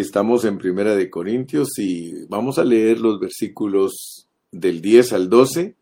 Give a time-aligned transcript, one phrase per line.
[0.00, 5.76] Estamos en Primera de Corintios y vamos a leer los versículos del 10 al 12,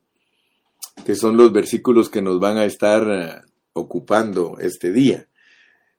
[1.06, 5.28] que son los versículos que nos van a estar eh, ocupando este día.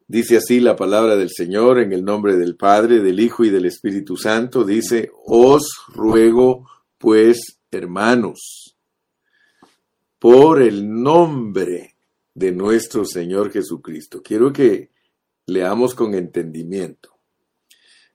[0.06, 3.66] Dice así la palabra del Señor en el nombre del Padre, del Hijo y del
[3.66, 4.66] Espíritu Santo.
[4.66, 6.68] Dice, os ruego
[6.98, 8.76] pues, hermanos,
[10.20, 11.96] por el nombre
[12.34, 14.22] de nuestro Señor Jesucristo.
[14.22, 14.90] Quiero que
[15.46, 17.09] leamos con entendimiento.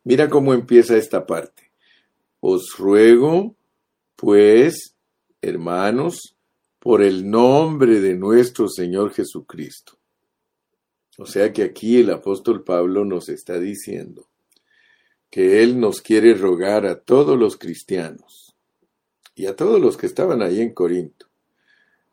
[0.05, 1.71] Mira cómo empieza esta parte.
[2.41, 3.57] Os ruego,
[4.17, 4.95] pues,
[5.41, 6.37] hermanos,
[6.79, 9.97] por el nombre de nuestro Señor Jesucristo.
[11.17, 14.29] O sea que aquí el apóstol Pablo nos está diciendo
[15.31, 18.55] que él nos quiere rogar a todos los cristianos
[19.35, 21.27] y a todos los que estaban ahí en Corinto.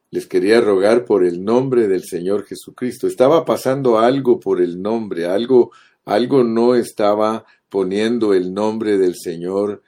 [0.10, 3.08] Les quería rogar por el nombre del Señor Jesucristo.
[3.08, 5.72] Estaba pasando algo por el nombre, algo,
[6.06, 9.82] algo no estaba poniendo el nombre del Señor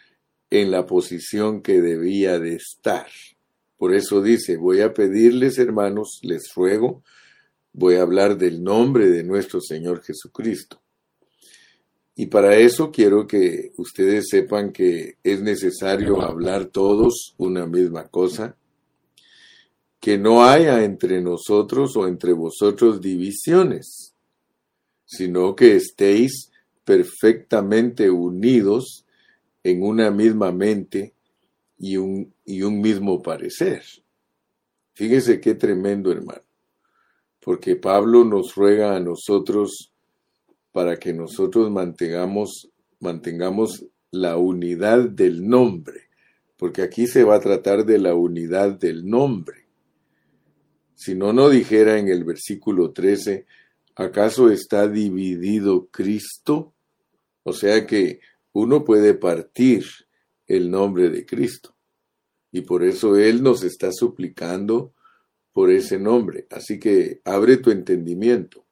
[0.50, 3.08] en la posición que debía de estar.
[3.78, 7.04] Por eso dice, voy a pedirles, hermanos, les ruego,
[7.74, 10.82] voy a hablar del nombre de nuestro Señor Jesucristo.
[12.16, 18.56] Y para eso quiero que ustedes sepan que es necesario hablar todos una misma cosa,
[20.00, 24.16] que no haya entre nosotros o entre vosotros divisiones,
[25.06, 26.53] sino que estéis
[26.84, 29.06] perfectamente unidos
[29.64, 31.14] en una misma mente
[31.78, 33.84] y un, y un mismo parecer.
[34.94, 36.44] Fíjese qué tremendo, hermano,
[37.40, 39.92] porque Pablo nos ruega a nosotros
[40.72, 46.10] para que nosotros mantengamos, mantengamos la unidad del nombre,
[46.58, 49.66] porque aquí se va a tratar de la unidad del nombre.
[50.96, 53.46] Si no, no dijera en el versículo 13,
[53.96, 56.73] ¿acaso está dividido Cristo?
[57.44, 58.20] O sea que
[58.54, 59.86] uno puede partir
[60.48, 61.76] el nombre de Cristo.
[62.52, 64.94] Y por eso Él nos está suplicando
[65.52, 66.48] por ese nombre.
[66.50, 68.66] Así que abre tu entendimiento.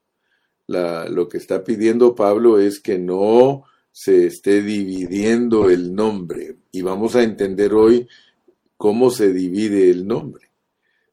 [0.68, 6.56] lo que está pidiendo Pablo es que no se esté dividiendo el nombre.
[6.72, 8.08] Y vamos a entender hoy
[8.78, 10.52] cómo se divide el nombre.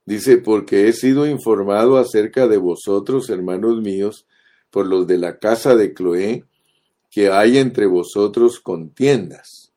[0.06, 4.26] Dice, porque he sido informado acerca de vosotros, hermanos míos,
[4.70, 6.44] por los de la casa de Cloé,
[7.10, 9.72] que hay entre vosotros contiendas.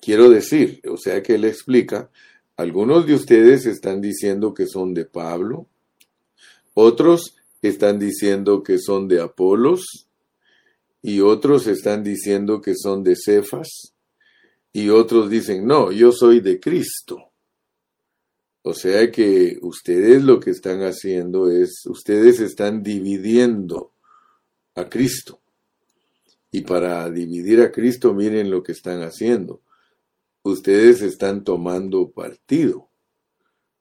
[0.00, 2.10] Quiero decir, o sea que él explica,
[2.56, 5.66] algunos de ustedes están diciendo que son de Pablo,
[6.74, 10.06] otros están diciendo que son de Apolos,
[11.02, 13.94] y otros están diciendo que son de Cefas,
[14.72, 17.30] y otros dicen, no, yo soy de Cristo.
[18.62, 23.92] O sea que ustedes lo que están haciendo es, ustedes están dividiendo
[24.74, 25.40] a Cristo.
[26.50, 29.60] Y para dividir a Cristo, miren lo que están haciendo.
[30.42, 32.88] Ustedes están tomando partido.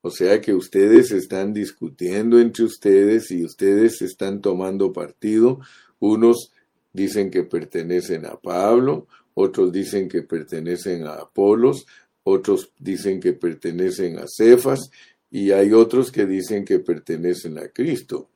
[0.02, 5.62] O sea que ustedes están discutiendo entre ustedes y ustedes están tomando partido.
[6.00, 6.52] Unos
[6.94, 11.88] dicen que pertenecen a Pablo, otros dicen que pertenecen a Apolos,
[12.24, 14.92] otros dicen que pertenecen a Cefas
[15.32, 18.30] y hay otros que dicen que pertenecen a Cristo.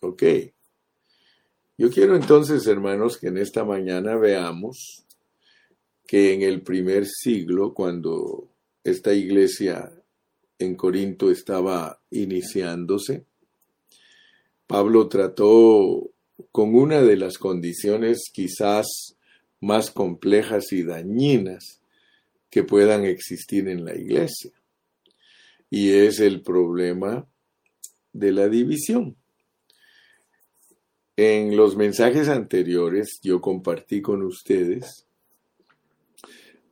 [0.00, 0.22] ¿Ok?
[1.80, 5.06] Yo quiero entonces, hermanos, que en esta mañana veamos
[6.06, 8.50] que en el primer siglo, cuando
[8.84, 9.90] esta iglesia
[10.58, 13.24] en Corinto estaba iniciándose,
[14.66, 16.10] Pablo trató
[16.52, 19.16] con una de las condiciones quizás
[19.58, 21.80] más complejas y dañinas
[22.50, 24.52] que puedan existir en la iglesia,
[25.70, 27.26] y es el problema
[28.12, 29.16] de la división.
[31.22, 35.06] En los mensajes anteriores yo compartí con ustedes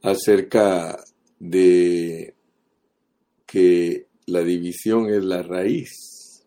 [0.00, 0.98] acerca
[1.38, 2.34] de
[3.44, 6.46] que la división es la raíz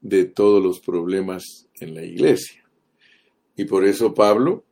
[0.00, 2.64] de todos los problemas en la iglesia.
[3.54, 4.64] Y por eso Pablo,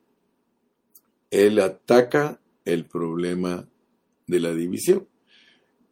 [1.31, 3.69] él ataca el problema
[4.27, 5.07] de la división.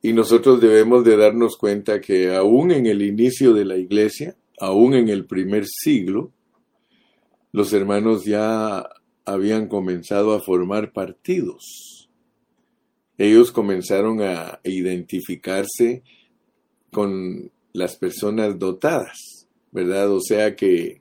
[0.01, 4.95] Y nosotros debemos de darnos cuenta que aún en el inicio de la iglesia, aún
[4.95, 6.33] en el primer siglo,
[7.53, 8.89] los hermanos ya
[9.25, 12.09] habían comenzado a formar partidos.
[13.17, 16.03] Ellos comenzaron a identificarse
[16.91, 20.11] con las personas dotadas, ¿verdad?
[20.13, 21.01] O sea que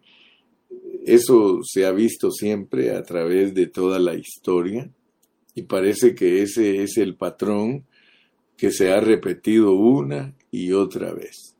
[1.05, 4.91] eso se ha visto siempre a través de toda la historia
[5.55, 7.85] y parece que ese es el patrón
[8.57, 11.55] que se ha repetido una y otra vez.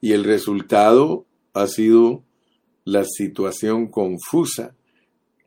[0.00, 1.24] Y el resultado
[1.54, 2.24] ha sido
[2.86, 4.76] la situación confusa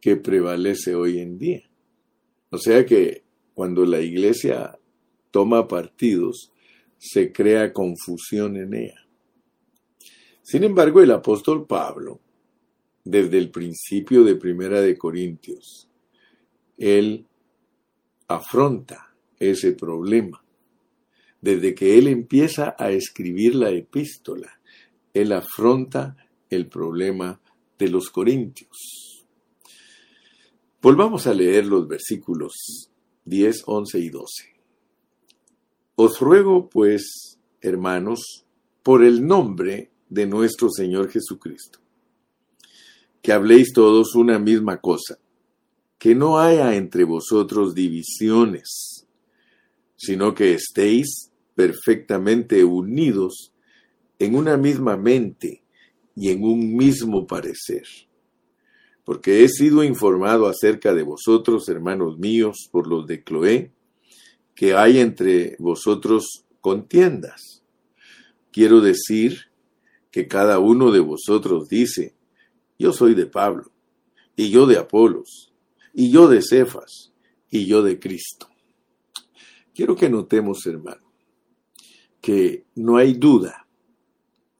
[0.02, 1.64] que prevalece hoy en día.
[2.50, 4.78] O sea que cuando la iglesia
[5.32, 6.52] toma partidos,
[6.98, 9.08] se crea confusión en ella.
[10.42, 12.20] Sin embargo, el apóstol Pablo,
[13.06, 15.88] desde el principio de Primera de Corintios,
[16.78, 17.26] él
[18.28, 20.44] afronta ese problema.
[21.40, 24.60] Desde que él empieza a escribir la epístola,
[25.14, 26.18] él afronta
[26.50, 27.40] el problema
[27.78, 29.26] de los corintios.
[30.82, 32.90] Volvamos a leer los versículos
[33.26, 34.26] 10, 11 y 12.
[35.96, 38.46] Os ruego, pues, hermanos,
[38.84, 41.80] por el nombre de nuestro Señor Jesucristo,
[43.22, 45.20] que habléis todos una misma cosa,
[45.98, 49.06] que no haya entre vosotros divisiones,
[49.98, 53.52] sino que estéis perfectamente unidos
[54.18, 55.64] en una misma mente
[56.20, 57.86] y en un mismo parecer.
[59.06, 63.72] Porque he sido informado acerca de vosotros, hermanos míos, por los de Cloé,
[64.54, 67.64] que hay entre vosotros contiendas.
[68.52, 69.46] Quiero decir
[70.12, 72.14] que cada uno de vosotros dice,
[72.78, 73.72] yo soy de Pablo,
[74.36, 75.54] y yo de Apolos,
[75.94, 77.14] y yo de Cefas,
[77.50, 78.50] y yo de Cristo.
[79.74, 81.14] Quiero que notemos, hermano,
[82.20, 83.66] que no hay duda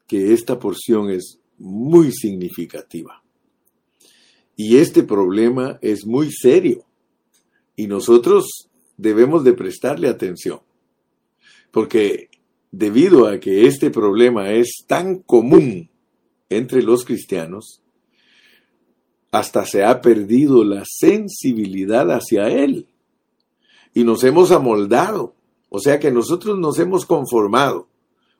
[0.08, 3.22] que esta porción es muy significativa.
[4.56, 6.86] Y este problema es muy serio.
[7.76, 10.60] Y nosotros debemos de prestarle atención,
[11.72, 12.30] porque
[12.72, 15.90] debido a que este problema es tan común
[16.50, 17.82] entre los cristianos,
[19.32, 22.88] hasta se ha perdido la sensibilidad hacia él
[23.94, 25.36] y nos hemos amoldado,
[25.70, 27.88] o sea que nosotros nos hemos conformado,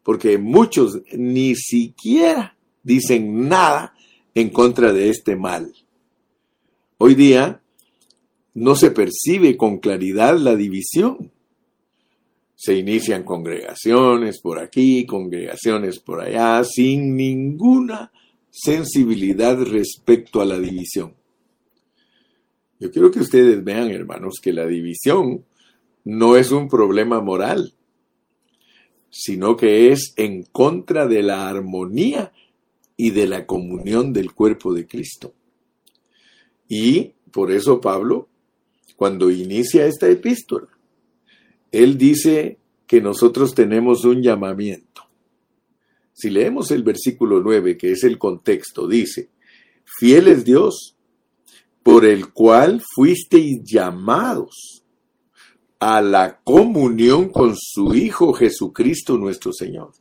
[0.04, 3.94] porque muchos ni siquiera dicen nada
[4.34, 5.74] en contra de este mal.
[6.98, 7.62] Hoy día
[8.54, 11.32] no se percibe con claridad la división.
[12.56, 18.12] Se inician congregaciones por aquí, congregaciones por allá, sin ninguna
[18.50, 21.14] sensibilidad respecto a la división.
[22.80, 25.46] Yo quiero que ustedes vean, hermanos, que la división
[26.04, 27.74] no es un problema moral,
[29.10, 32.32] sino que es en contra de la armonía
[33.02, 35.34] y de la comunión del cuerpo de Cristo.
[36.68, 38.28] Y por eso Pablo
[38.98, 40.68] cuando inicia esta epístola.
[41.72, 45.04] Él dice que nosotros tenemos un llamamiento.
[46.12, 49.30] Si leemos el versículo 9, que es el contexto, dice,
[49.86, 50.98] fiel es Dios,
[51.82, 54.84] por el cual fuisteis llamados
[55.80, 59.94] a la comunión con su Hijo Jesucristo nuestro Señor.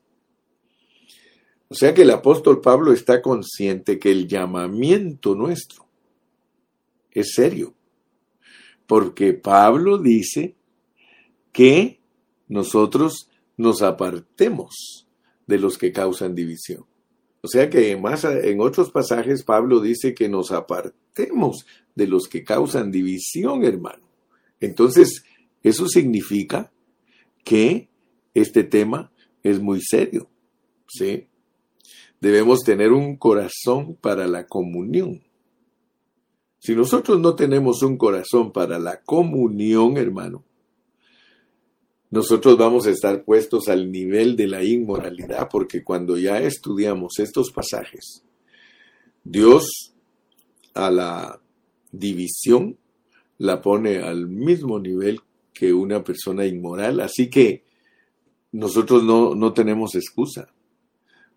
[1.68, 5.86] O sea que el apóstol Pablo está consciente que el llamamiento nuestro
[7.10, 7.74] es serio
[8.88, 10.56] porque Pablo dice
[11.52, 12.00] que
[12.48, 13.28] nosotros
[13.58, 15.06] nos apartemos
[15.46, 16.86] de los que causan división.
[17.42, 22.44] O sea que más en otros pasajes Pablo dice que nos apartemos de los que
[22.44, 24.08] causan división, hermano.
[24.58, 25.22] Entonces,
[25.62, 26.72] eso significa
[27.44, 27.90] que
[28.32, 29.12] este tema
[29.42, 30.30] es muy serio.
[30.88, 31.27] ¿sí?
[32.20, 35.22] Debemos tener un corazón para la comunión.
[36.58, 40.44] Si nosotros no tenemos un corazón para la comunión, hermano,
[42.10, 47.52] nosotros vamos a estar puestos al nivel de la inmoralidad, porque cuando ya estudiamos estos
[47.52, 48.24] pasajes,
[49.22, 49.92] Dios
[50.74, 51.40] a la
[51.92, 52.78] división
[53.36, 55.20] la pone al mismo nivel
[55.52, 57.64] que una persona inmoral, así que
[58.52, 60.48] nosotros no, no tenemos excusa.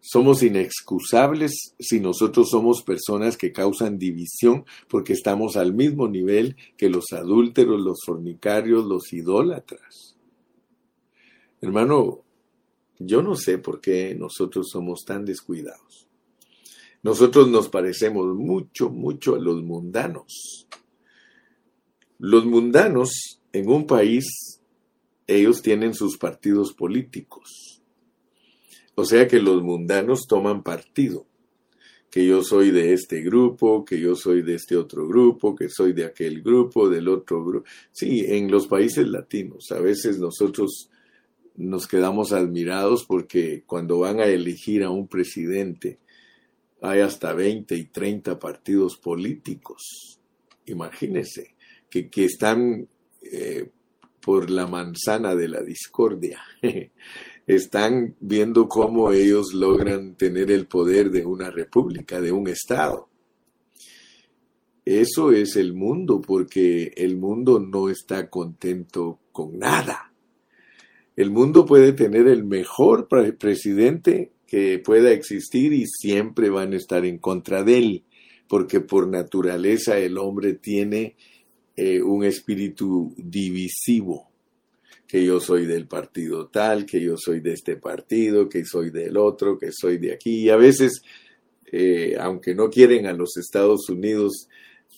[0.03, 6.89] Somos inexcusables si nosotros somos personas que causan división porque estamos al mismo nivel que
[6.89, 10.17] los adúlteros, los fornicarios, los idólatras.
[11.61, 12.23] Hermano,
[12.97, 16.07] yo no sé por qué nosotros somos tan descuidados.
[17.03, 20.67] Nosotros nos parecemos mucho, mucho a los mundanos.
[22.17, 24.25] Los mundanos en un país,
[25.27, 27.70] ellos tienen sus partidos políticos
[29.01, 31.25] o sea que los mundanos toman partido,
[32.11, 35.93] que yo soy de este grupo, que yo soy de este otro grupo, que soy
[35.93, 37.65] de aquel grupo, del otro grupo.
[37.91, 40.91] Sí, en los países latinos a veces nosotros
[41.55, 45.97] nos quedamos admirados porque cuando van a elegir a un presidente
[46.79, 50.19] hay hasta 20 y 30 partidos políticos.
[50.67, 51.55] Imagínense,
[51.89, 52.87] que, que están
[53.23, 53.67] eh,
[54.19, 56.39] por la manzana de la discordia.
[57.47, 63.09] están viendo cómo ellos logran tener el poder de una república, de un Estado.
[64.83, 70.13] eso es el mundo, porque el mundo no está contento con nada.
[71.15, 73.07] El mundo puede tener el mejor
[73.37, 78.03] presidente que pueda existir y siempre van a estar en contra de él,
[78.47, 81.15] porque por naturaleza el hombre tiene
[81.75, 84.30] eh, un espíritu divisivo
[85.11, 89.17] que yo soy del partido tal, que yo soy de este partido, que soy del
[89.17, 90.43] otro, que soy de aquí.
[90.43, 91.01] Y a veces,
[91.69, 94.47] eh, aunque no quieren a los Estados Unidos,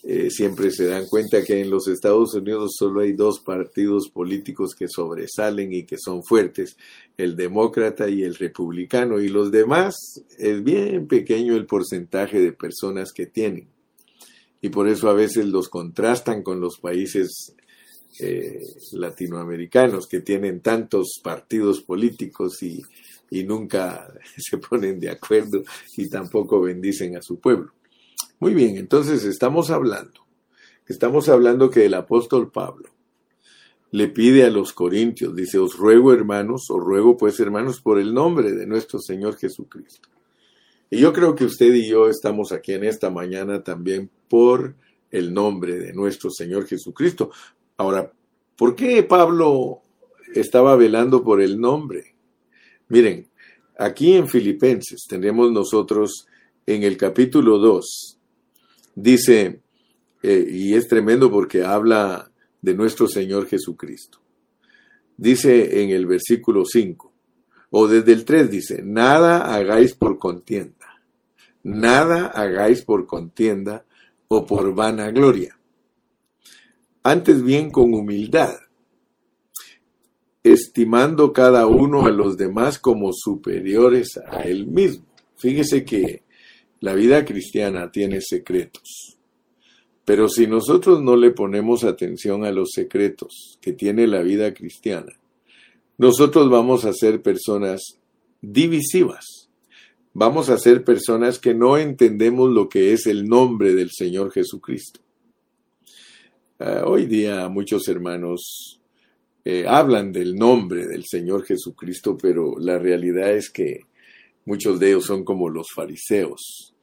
[0.04, 4.76] eh, siempre se dan cuenta que en los Estados Unidos solo hay dos partidos políticos
[4.78, 6.78] que sobresalen y que son fuertes,
[7.18, 9.96] el demócrata y el republicano, y los demás
[10.38, 13.68] es bien pequeño el porcentaje de personas que tienen.
[14.62, 17.56] Y por eso a veces los contrastan con los países
[18.20, 18.62] eh,
[18.94, 22.82] latinoamericanos que tienen tantos partidos políticos y,
[23.30, 25.64] y nunca se ponen de acuerdo
[25.98, 27.74] y tampoco bendicen a su pueblo.
[28.40, 30.26] Muy bien, entonces estamos hablando,
[30.88, 32.90] estamos hablando que el apóstol Pablo
[33.94, 38.12] le pide a los corintios, dice, os ruego hermanos, os ruego pues hermanos por el
[38.12, 40.10] nombre de nuestro Señor Jesucristo.
[40.90, 44.76] Y yo creo que usted y yo estamos aquí en esta mañana también por
[45.12, 47.30] el nombre de nuestro Señor Jesucristo,
[47.78, 48.12] Ahora,
[48.56, 49.82] ¿por qué Pablo
[50.36, 52.16] estaba velando por el nombre?
[52.90, 53.28] Miren,
[53.80, 56.28] aquí en Filipenses tenemos nosotros
[56.68, 58.20] en el capítulo 2,
[58.96, 59.60] dice,
[60.22, 64.20] eh, y es tremendo porque habla de nuestro Señor Jesucristo.
[65.18, 67.12] Dice en el versículo 5,
[67.72, 71.02] o desde el 3 dice, nada hagáis por contienda,
[71.64, 73.84] nada hagáis por contienda
[74.28, 75.58] o por vanagloria
[77.04, 78.56] antes bien con humildad,
[80.44, 85.06] estimando cada uno a los demás como superiores a él mismo.
[85.36, 86.24] Fíjese que
[86.80, 89.18] la vida cristiana tiene secretos,
[90.06, 95.14] pero si nosotros no le ponemos atención a los secretos que tiene la vida cristiana,
[95.98, 98.00] nosotros vamos a ser personas
[98.42, 99.50] divisivas.
[100.14, 105.00] Vamos a ser personas que no entendemos lo que es el nombre del Señor Jesucristo.
[106.66, 108.80] Eh, hoy día muchos hermanos
[109.44, 113.82] eh, hablan del nombre del Señor Jesucristo, pero la realidad es que
[114.46, 116.74] muchos de ellos son como los fariseos,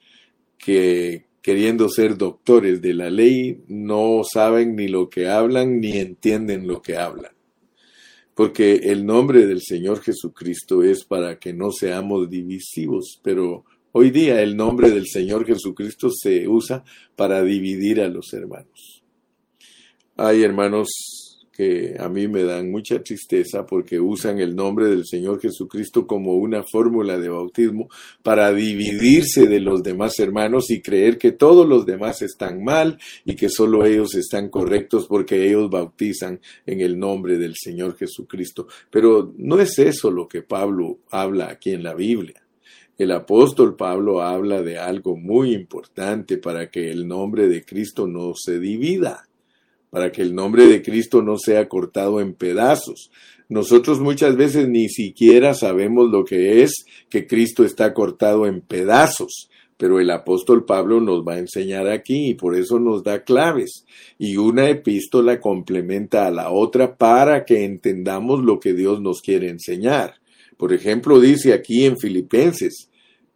[0.59, 6.69] que queriendo ser doctores de la ley no saben ni lo que hablan ni entienden
[6.69, 7.33] lo que hablan.
[8.35, 14.43] Porque el nombre del Señor Jesucristo es para que no seamos divisivos, pero hoy día
[14.43, 16.85] el nombre del Señor Jesucristo se usa
[17.17, 19.00] para dividir a los hermanos.
[20.23, 20.91] Hay hermanos
[21.51, 26.35] que a mí me dan mucha tristeza porque usan el nombre del Señor Jesucristo como
[26.35, 27.89] una fórmula de bautismo
[28.23, 33.35] para dividirse de los demás hermanos y creer que todos los demás están mal y
[33.35, 38.69] que solo ellos están correctos porque ellos bautizan en el nombre del Señor Jesucristo.
[38.91, 42.43] Pero no es eso lo que Pablo habla aquí en la Biblia.
[42.99, 48.35] El apóstol Pablo habla de algo muy importante para que el nombre de Cristo no
[48.37, 49.30] se divida
[49.91, 53.11] para que el nombre de Cristo no sea cortado en pedazos.
[53.49, 59.51] Nosotros muchas veces ni siquiera sabemos lo que es que Cristo está cortado en pedazos,
[59.77, 63.87] pero el apóstol Pablo nos va a enseñar aquí y por eso nos da claves.
[64.19, 69.49] Y una epístola complementa a la otra para que entendamos lo que Dios nos quiere
[69.49, 70.15] enseñar.
[70.57, 72.90] Por ejemplo, dice aquí en Filipenses,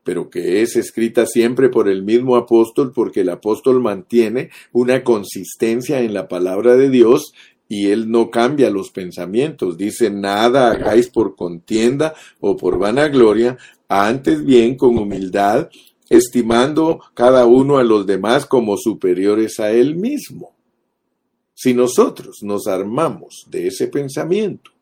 [0.04, 6.00] pero que es escrita siempre por el mismo apóstol porque el apóstol mantiene una consistencia
[6.00, 7.32] en la palabra de Dios
[7.68, 9.76] y él no cambia los pensamientos.
[9.76, 13.56] Dice, nada hagáis por contienda o por vanagloria,
[13.88, 15.70] antes bien con humildad,
[16.08, 20.54] estimando cada uno a los demás como superiores a él mismo.
[21.54, 24.74] Si nosotros nos armamos de ese pensamiento,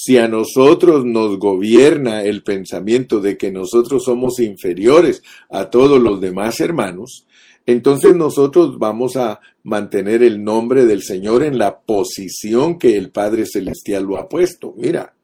[0.00, 6.20] si a nosotros nos gobierna el pensamiento de que nosotros somos inferiores a todos los
[6.20, 7.26] demás hermanos,
[7.66, 13.44] entonces nosotros vamos a mantener el nombre del Señor en la posición que el Padre
[13.44, 14.72] Celestial lo ha puesto.
[14.76, 15.16] Mira,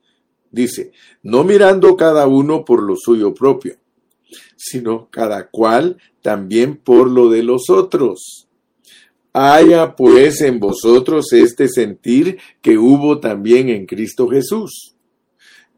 [0.50, 0.90] dice,
[1.22, 3.76] no mirando cada uno por lo suyo propio,
[4.56, 8.48] sino cada cual también por lo de los otros.
[9.36, 14.94] Haya pues en vosotros este sentir que hubo también en Cristo Jesús,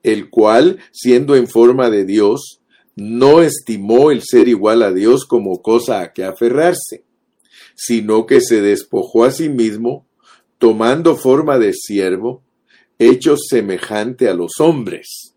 [0.02, 2.60] el cual, siendo en forma de Dios,
[2.96, 7.04] no estimó el ser igual a Dios como cosa a que aferrarse,
[7.74, 10.06] sino que se despojó a sí mismo,
[10.58, 12.42] tomando forma de siervo,
[12.98, 15.34] hecho semejante a los hombres.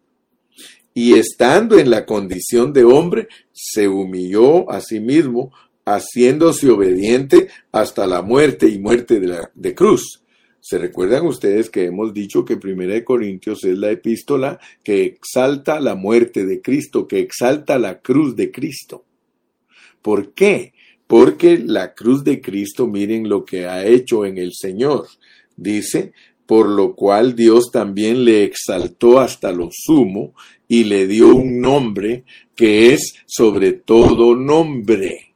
[0.93, 5.53] Y estando en la condición de hombre, se humilló a sí mismo,
[5.95, 10.23] haciéndose obediente hasta la muerte y muerte de, la, de cruz.
[10.61, 15.79] ¿Se recuerdan ustedes que hemos dicho que Primera de Corintios es la epístola que exalta
[15.79, 19.05] la muerte de Cristo, que exalta la cruz de Cristo?
[20.01, 20.73] ¿Por qué?
[21.07, 25.07] Porque la cruz de Cristo, miren lo que ha hecho en el Señor.
[25.55, 26.13] Dice,
[26.45, 30.33] por lo cual Dios también le exaltó hasta lo sumo
[30.67, 35.28] y le dio un nombre que es sobre todo nombre.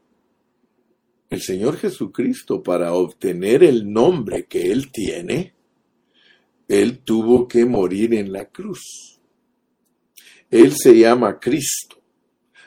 [1.34, 5.56] El Señor Jesucristo, para obtener el nombre que Él tiene,
[6.68, 9.20] Él tuvo que morir en la cruz.
[10.52, 11.98] Él se llama Cristo,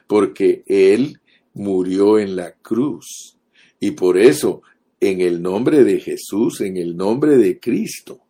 [0.08, 1.20] porque Él
[1.54, 3.38] murió en la cruz.
[3.78, 4.62] Y por eso,
[4.98, 8.22] en el nombre de Jesús, en el nombre de Cristo,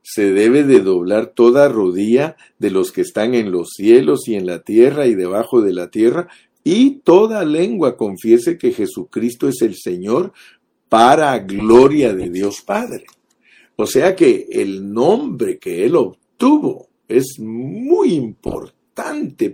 [0.00, 4.46] se debe de doblar toda rodilla de los que están en los cielos y en
[4.46, 6.28] la tierra y debajo de la tierra,
[6.70, 10.34] y toda lengua confiese que Jesucristo es el Señor
[10.90, 13.06] para gloria de Dios Padre.
[13.76, 18.77] O sea que el nombre que él obtuvo es muy importante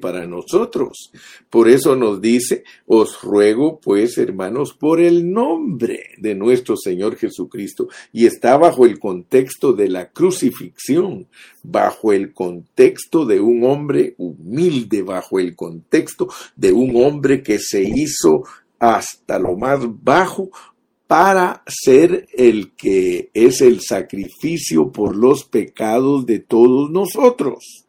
[0.01, 1.13] para nosotros.
[1.51, 7.89] Por eso nos dice, os ruego pues, hermanos, por el nombre de nuestro Señor Jesucristo.
[8.13, 11.27] Y está bajo el contexto de la crucifixión,
[11.63, 17.83] bajo el contexto de un hombre humilde, bajo el contexto de un hombre que se
[17.83, 18.45] hizo
[18.79, 20.51] hasta lo más bajo
[21.07, 27.84] para ser el que es el sacrificio por los pecados de todos nosotros.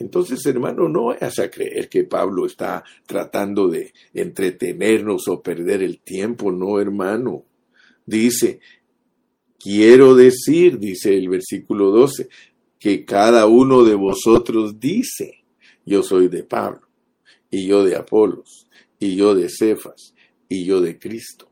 [0.00, 6.00] Entonces, hermano, no vayas a creer que Pablo está tratando de entretenernos o perder el
[6.00, 7.44] tiempo, no, hermano.
[8.06, 8.60] Dice,
[9.58, 12.30] quiero decir, dice el versículo 12,
[12.78, 15.44] que cada uno de vosotros dice,
[15.84, 16.88] yo soy de Pablo,
[17.50, 20.14] y yo de Apolos, y yo de Cefas,
[20.48, 21.50] y yo de Cristo.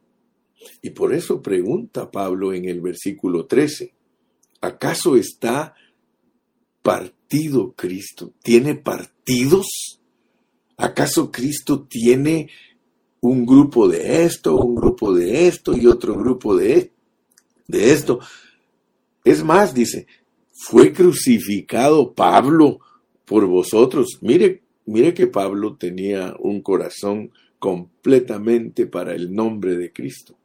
[0.81, 3.93] Y por eso pregunta Pablo en el versículo 13,
[4.63, 5.75] ¿acaso está
[7.29, 8.33] partido Cristo?
[8.43, 10.01] ¿Tiene partidos?
[10.79, 12.49] ¿Acaso Cristo tiene
[13.21, 16.91] un grupo de esto, un grupo de esto y otro grupo de,
[17.67, 18.21] de esto?
[19.25, 20.07] Es más, dice,
[20.55, 22.81] fue crucificado Pablo
[23.27, 24.19] por vosotros.
[24.23, 30.38] Mire, mire que Pablo tenía un corazón completamente para el nombre de Cristo.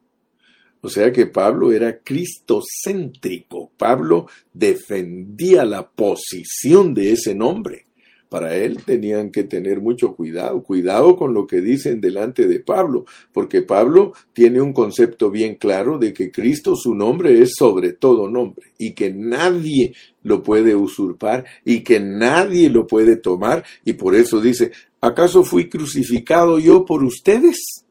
[0.85, 3.71] O sea que Pablo era cristocéntrico.
[3.77, 7.85] Pablo defendía la posición de ese nombre.
[8.27, 13.05] Para él tenían que tener mucho cuidado, cuidado con lo que dicen delante de Pablo,
[13.31, 18.29] porque Pablo tiene un concepto bien claro de que Cristo su nombre es sobre todo
[18.29, 24.15] nombre y que nadie lo puede usurpar y que nadie lo puede tomar y por
[24.15, 27.85] eso dice, ¿acaso fui crucificado yo por ustedes?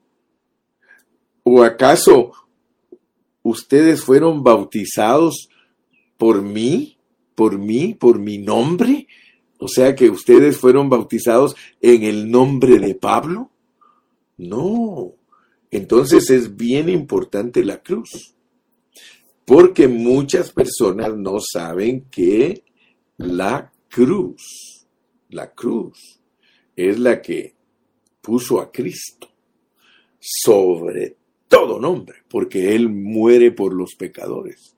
[1.45, 2.33] ¿O acaso
[3.43, 5.49] ustedes fueron bautizados
[6.17, 6.99] por mí,
[7.35, 9.07] por mí, por mi nombre.
[9.59, 13.51] O sea que ustedes fueron bautizados en el nombre de Pablo.
[14.37, 15.15] No.
[15.71, 18.35] Entonces es bien importante la cruz.
[19.45, 22.65] Porque muchas personas no saben que
[23.17, 24.87] la cruz,
[25.31, 26.21] la cruz,
[26.77, 27.55] es la que
[28.21, 29.29] puso a Cristo
[30.19, 31.17] sobre
[31.53, 34.75] todo nombre, porque Él muere por los pecadores.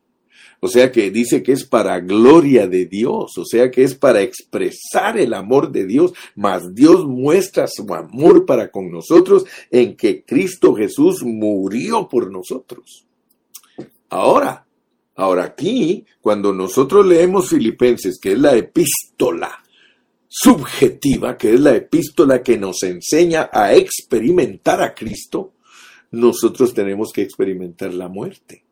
[0.58, 4.22] O sea que dice que es para gloria de Dios, o sea que es para
[4.22, 10.24] expresar el amor de Dios, mas Dios muestra su amor para con nosotros en que
[10.24, 13.06] Cristo Jesús murió por nosotros.
[14.08, 14.66] Ahora,
[15.14, 19.62] ahora aquí, cuando nosotros leemos Filipenses, que es la epístola
[20.26, 25.53] subjetiva, que es la epístola que nos enseña a experimentar a Cristo,
[26.10, 28.64] nosotros tenemos que experimentar la muerte.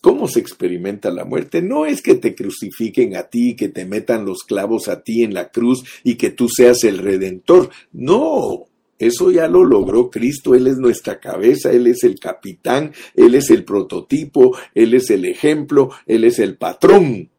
[0.00, 1.62] ¿Cómo se experimenta la muerte?
[1.62, 5.32] No es que te crucifiquen a ti, que te metan los clavos a ti en
[5.32, 7.70] la cruz y que tú seas el redentor.
[7.92, 8.66] No,
[9.02, 13.50] eso ya lo logró Cristo, Él es nuestra cabeza, Él es el capitán, Él es
[13.50, 17.31] el prototipo, Él es el ejemplo, Él es el patrón.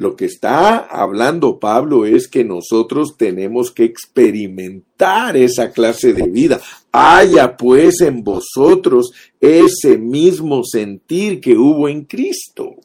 [0.00, 6.60] Lo que está hablando Pablo es que nosotros tenemos que experimentar esa clase de vida.
[6.92, 12.76] Haya pues en vosotros ese mismo sentir que hubo en Cristo.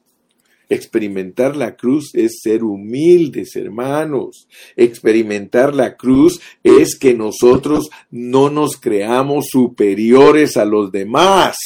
[0.69, 4.47] Experimentar la cruz es ser humildes, hermanos.
[4.75, 11.57] Experimentar la cruz es que nosotros no nos creamos superiores a los demás.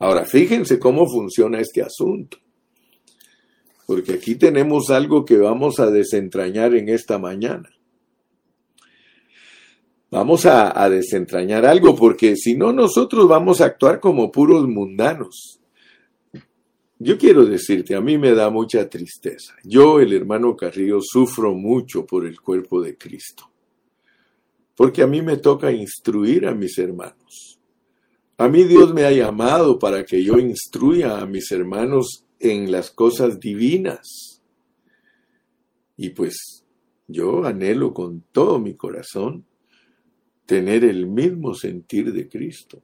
[0.00, 2.38] Ahora, fíjense cómo funciona este asunto
[3.86, 7.70] porque aquí tenemos algo que vamos a desentrañar en esta mañana.
[10.10, 15.60] Vamos a, a desentrañar algo, porque si no, nosotros vamos a actuar como puros mundanos.
[16.98, 19.54] Yo quiero decirte, a mí me da mucha tristeza.
[19.62, 23.50] Yo, el hermano Carrillo, sufro mucho por el cuerpo de Cristo.
[24.74, 27.60] Porque a mí me toca instruir a mis hermanos.
[28.38, 32.90] A mí Dios me ha llamado para que yo instruya a mis hermanos en las
[32.90, 34.42] cosas divinas.
[35.96, 36.64] Y pues
[37.08, 39.46] yo anhelo con todo mi corazón
[40.44, 42.82] tener el mismo sentir de Cristo.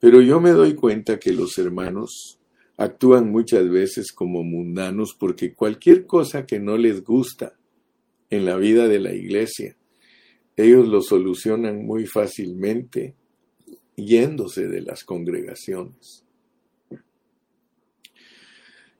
[0.00, 2.38] Pero yo me doy cuenta que los hermanos
[2.76, 7.56] actúan muchas veces como mundanos porque cualquier cosa que no les gusta
[8.30, 9.76] en la vida de la iglesia,
[10.56, 13.14] ellos lo solucionan muy fácilmente
[13.96, 16.24] yéndose de las congregaciones.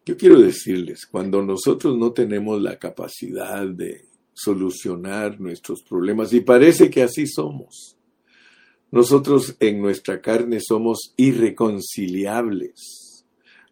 [0.05, 6.91] Yo quiero decirles, cuando nosotros no tenemos la capacidad de solucionar nuestros problemas, y parece
[6.91, 7.97] que así somos,
[8.91, 13.03] nosotros en nuestra carne somos irreconciliables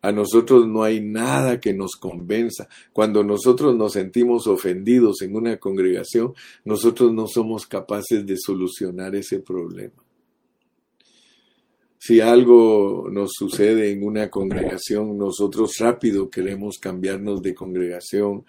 [0.02, 2.68] a nosotros no hay nada que nos convenza.
[2.92, 6.32] Cuando nosotros nos sentimos ofendidos en una congregación,
[6.64, 10.02] nosotros no somos capaces de solucionar ese problema.
[12.02, 18.46] Si algo nos sucede en una congregación, nosotros rápido queremos cambiarnos de congregación,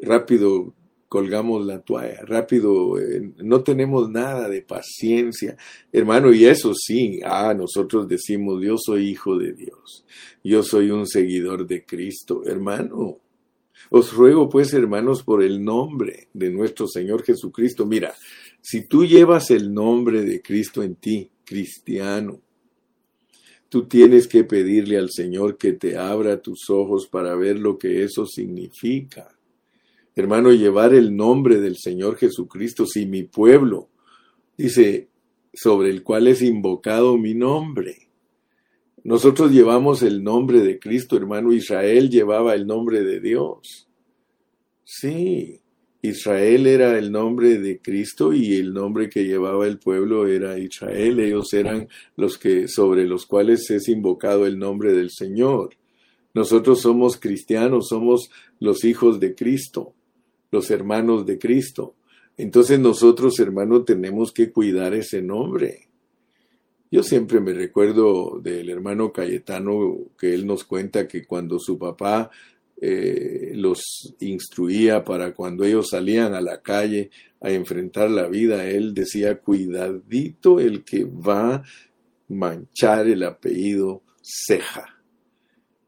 [0.00, 0.72] rápido
[1.06, 5.54] colgamos la toalla, rápido, eh, no tenemos nada de paciencia,
[5.92, 10.06] hermano, y eso sí, ah, nosotros decimos, yo soy hijo de Dios,
[10.42, 13.18] yo soy un seguidor de Cristo, hermano.
[13.90, 18.14] Os ruego pues, hermanos, por el nombre de nuestro Señor Jesucristo, mira,
[18.62, 22.40] si tú llevas el nombre de Cristo en ti, cristiano,
[23.74, 28.04] tú tienes que pedirle al Señor que te abra tus ojos para ver lo que
[28.04, 29.34] eso significa
[30.14, 33.88] hermano, llevar el nombre del Señor Jesucristo, si mi pueblo,
[34.56, 35.08] dice,
[35.52, 38.08] sobre el cual es invocado mi nombre.
[39.02, 41.52] Nosotros llevamos el nombre de Cristo, hermano.
[41.52, 43.88] Israel llevaba el nombre de Dios.
[44.84, 45.60] Sí,
[46.08, 51.20] Israel era el nombre de Cristo y el nombre que llevaba el pueblo era Israel.
[51.20, 55.76] Ellos eran los que sobre los cuales es invocado el nombre del Señor.
[56.34, 59.94] Nosotros somos cristianos, somos los hijos de Cristo
[60.54, 61.96] los hermanos de Cristo.
[62.36, 65.88] Entonces nosotros, hermanos, tenemos que cuidar ese nombre.
[66.90, 72.30] Yo siempre me recuerdo del hermano Cayetano que él nos cuenta que cuando su papá
[72.80, 77.10] eh, los instruía para cuando ellos salían a la calle
[77.40, 81.64] a enfrentar la vida, él decía, cuidadito el que va a
[82.28, 84.86] manchar el apellido Ceja.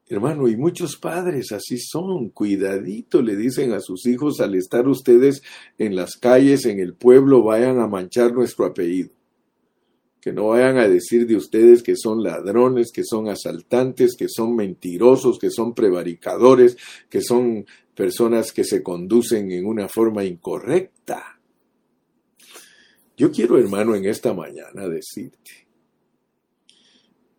[0.09, 5.43] Hermano, y muchos padres así son, cuidadito le dicen a sus hijos al estar ustedes
[5.79, 9.16] en las calles, en el pueblo, vayan a manchar nuestro apellido.
[10.27, 14.57] Que no vayan a decir de ustedes que son ladrones, que son asaltantes, que son
[14.57, 16.77] mentirosos, que son prevaricadores,
[17.09, 21.39] que son personas que se conducen en una forma incorrecta.
[23.17, 25.69] Yo quiero, hermano, en esta mañana decirte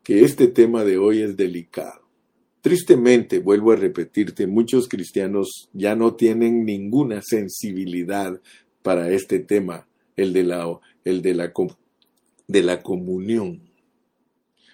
[0.01, 2.07] que este tema de hoy es delicado
[2.61, 8.41] Tristemente, vuelvo a repetirte, muchos cristianos ya no tienen ninguna sensibilidad
[8.81, 11.51] para este tema, el de la, el de la,
[12.47, 13.61] de la comunión.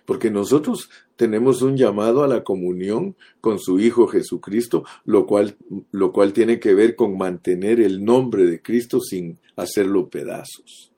[0.06, 5.56] Porque nosotros tenemos un llamado a la comunión con su Hijo Jesucristo, lo cual,
[5.92, 10.92] lo cual tiene que ver con mantener el nombre de Cristo sin hacerlo pedazos.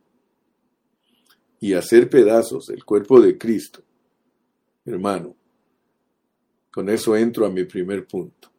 [1.60, 3.84] Y hacer pedazos el cuerpo de Cristo,
[4.86, 5.36] hermano,
[6.72, 8.52] con eso entro a mi primer punto,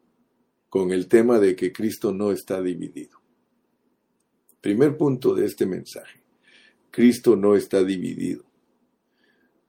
[0.69, 3.17] con el tema de que Cristo no está dividido.
[4.59, 6.26] Primer punto de este mensaje.
[6.97, 8.43] Cristo no está dividido.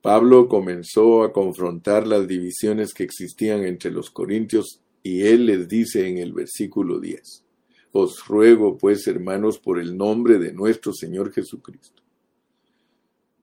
[0.01, 6.09] Pablo comenzó a confrontar las divisiones que existían entre los corintios y él les dice
[6.09, 7.45] en el versículo 10,
[7.93, 12.03] Os ruego pues, hermanos, por el nombre de nuestro Señor Jesucristo.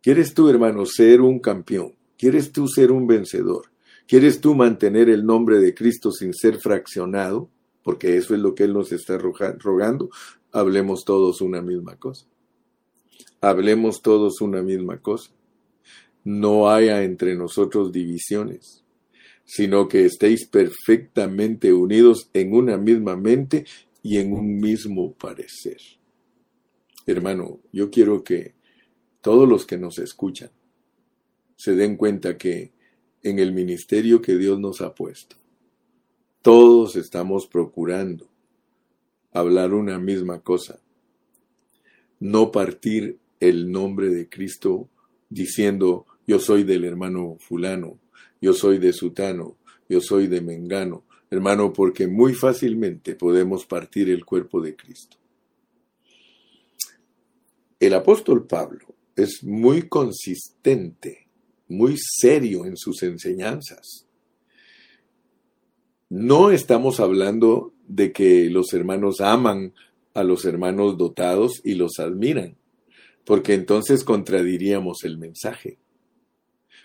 [0.01, 1.93] ¿Quieres tú, hermano, ser un campeón?
[2.17, 3.67] ¿Quieres tú ser un vencedor?
[4.07, 7.51] ¿Quieres tú mantener el nombre de Cristo sin ser fraccionado?
[7.83, 10.09] Porque eso es lo que Él nos está rogando.
[10.51, 12.25] Hablemos todos una misma cosa.
[13.45, 15.29] Hablemos todos una misma cosa.
[16.23, 18.83] No haya entre nosotros divisiones,
[19.43, 23.65] sino que estéis perfectamente unidos en una misma mente
[24.01, 25.77] y en un mismo parecer.
[27.05, 28.55] Hermano, yo quiero que
[29.21, 30.49] todos los que nos escuchan
[31.55, 32.73] se den cuenta que
[33.21, 35.35] en el ministerio que Dios nos ha puesto.
[36.41, 38.27] Todos estamos procurando
[39.31, 40.79] hablar una misma cosa,
[42.19, 44.89] no partir el nombre de Cristo
[45.29, 47.99] diciendo, yo soy del hermano fulano,
[48.41, 49.57] yo soy de sutano,
[49.89, 55.17] yo soy de mengano, hermano, porque muy fácilmente podemos partir el cuerpo de Cristo.
[57.79, 61.27] El apóstol Pablo es muy consistente,
[61.67, 64.07] muy serio en sus enseñanzas.
[66.09, 69.73] No estamos hablando de que los hermanos aman
[70.13, 72.55] a los hermanos dotados y los admiran,
[73.25, 75.77] porque entonces contradiríamos el mensaje.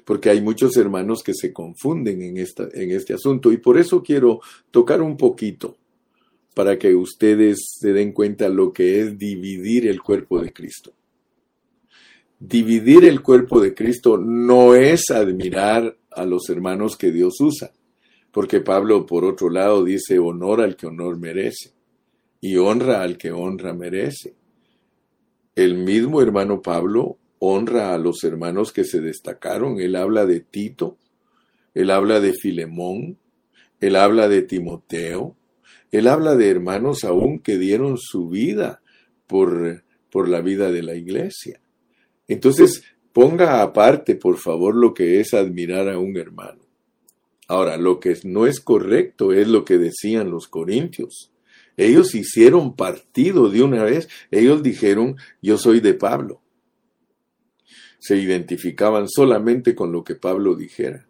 [0.05, 4.03] Porque hay muchos hermanos que se confunden en, esta, en este asunto y por eso
[4.03, 5.77] quiero tocar un poquito
[6.55, 10.93] para que ustedes se den cuenta lo que es dividir el cuerpo de Cristo.
[12.39, 17.73] Dividir el cuerpo de Cristo no es admirar a los hermanos que Dios usa,
[18.33, 21.73] porque Pablo por otro lado dice honor al que honor merece
[22.41, 24.40] y honra al que honra merece.
[25.55, 29.81] El mismo hermano Pablo honra a los hermanos que se destacaron.
[29.81, 30.97] Él habla de Tito,
[31.75, 33.19] él habla de Filemón,
[33.81, 35.37] él habla de Timoteo,
[35.91, 38.81] él habla de hermanos aún que dieron su vida
[39.27, 41.61] por, por la vida de la iglesia.
[42.29, 46.61] Entonces, ponga aparte, por favor, lo que es admirar a un hermano.
[47.49, 51.30] Ahora, lo que no es correcto es lo que decían los corintios.
[51.81, 54.11] Ellos hicieron partido de una vez.
[54.31, 56.43] Ellos dijeron, yo soy de Pablo.
[57.99, 61.09] Se identificaban solamente con lo que Pablo dijera.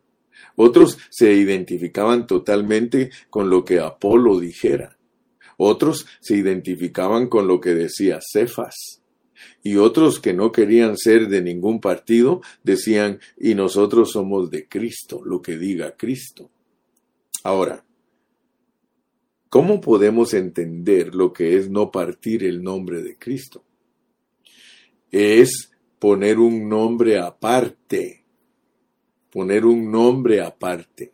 [0.54, 4.96] Otros se identificaban totalmente con lo que Apolo dijera.
[5.56, 9.00] Otros se identificaban con lo que decía Cefas
[9.64, 15.22] y otros que no querían ser de ningún partido decían, y nosotros somos de Cristo,
[15.24, 16.50] lo que diga Cristo.
[17.42, 17.85] Ahora,
[19.50, 23.62] ¿cómo podemos entender lo que es no partir el nombre de Cristo?
[25.10, 28.24] Es poner un nombre aparte,
[29.30, 31.12] poner un nombre aparte.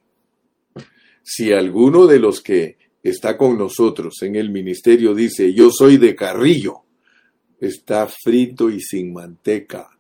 [1.23, 6.15] Si alguno de los que está con nosotros en el ministerio dice, yo soy de
[6.15, 6.83] Carrillo,
[7.59, 9.99] está frito y sin manteca,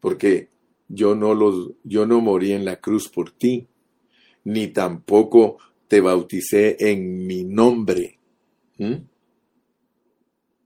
[0.00, 0.48] porque
[0.88, 1.34] yo no
[1.84, 3.66] yo no morí en la cruz por ti,
[4.44, 8.18] ni tampoco te bauticé en mi nombre.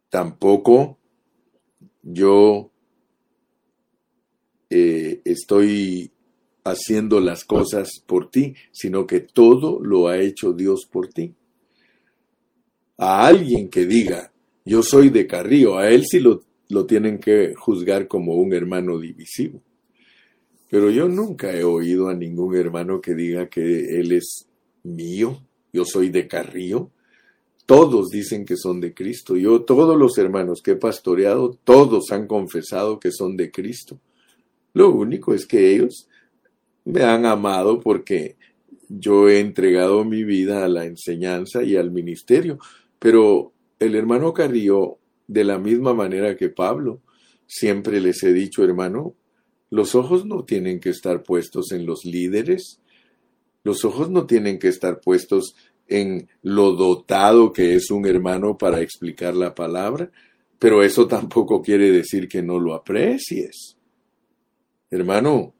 [0.09, 0.99] Tampoco
[2.03, 2.71] yo
[4.71, 6.11] eh, estoy
[6.65, 11.35] haciendo las cosas por ti, sino que todo lo ha hecho Dios por ti.
[12.99, 14.33] A alguien que diga,
[14.65, 18.99] yo soy de Carrillo, a él sí lo, lo tienen que juzgar como un hermano
[18.99, 19.63] divisivo.
[20.71, 24.47] Pero yo nunca he oído a ningún hermano que diga que él es
[24.83, 26.91] mío, yo soy de Carrillo.
[27.67, 29.37] Todos dicen que son de Cristo.
[29.37, 34.01] Yo, todos los hermanos que he pastoreado, todos han confesado que son de Cristo.
[34.73, 36.09] Lo único es que ellos
[36.85, 38.37] me han amado porque
[38.89, 42.59] yo he entregado mi vida a la enseñanza y al ministerio.
[42.99, 47.03] Pero el hermano Carrillo, de la misma manera que Pablo,
[47.47, 49.15] siempre les he dicho, hermano,
[49.71, 52.81] los ojos no tienen que estar puestos en los líderes,
[53.65, 55.55] los ojos no tienen que estar puestos
[55.87, 60.11] en lo dotado que es un hermano para explicar la palabra,
[60.59, 63.77] pero eso tampoco quiere decir que no lo aprecies.
[64.91, 65.55] Hermano,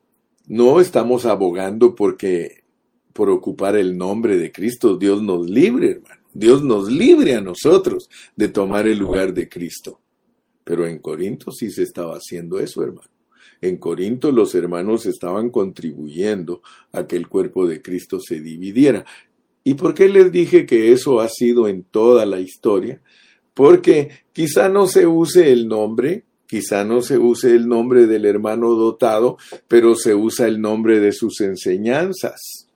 [0.47, 6.19] no estamos abogando por ocupar el nombre de Cristo, Dios nos libre, hermano.
[6.33, 10.01] Dios nos libre a nosotros de tomar el lugar de Cristo.
[10.63, 13.11] Pero en Corinto sí se estaba haciendo eso, hermano.
[13.61, 19.05] En Corinto los hermanos estaban contribuyendo a que el cuerpo de Cristo se dividiera.
[19.65, 23.01] ¿Y por qué les dije que eso ha sido en toda la historia?
[23.55, 28.75] Porque quizá no se use el nombre, quizá no se use el nombre del hermano
[28.75, 32.69] dotado, pero se usa el nombre de sus enseñanzas.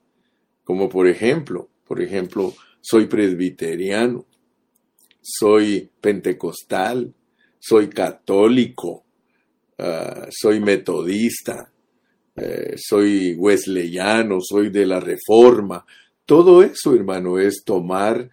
[0.63, 4.25] Como por ejemplo, por ejemplo, soy presbiteriano,
[5.21, 7.13] soy pentecostal,
[7.59, 9.05] soy católico,
[9.77, 11.71] ah, soy metodista,
[12.35, 15.85] eh, soy wesleyano, soy de la reforma.
[16.25, 18.29] Todo eso, hermano, es tomar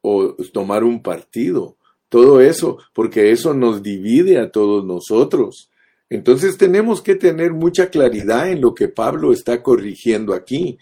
[0.00, 1.76] o tomar un partido.
[2.08, 5.70] Todo eso, porque eso nos divide a todos nosotros.
[6.10, 10.78] Entonces tenemos que tener mucha claridad en lo que Pablo está corrigiendo aquí.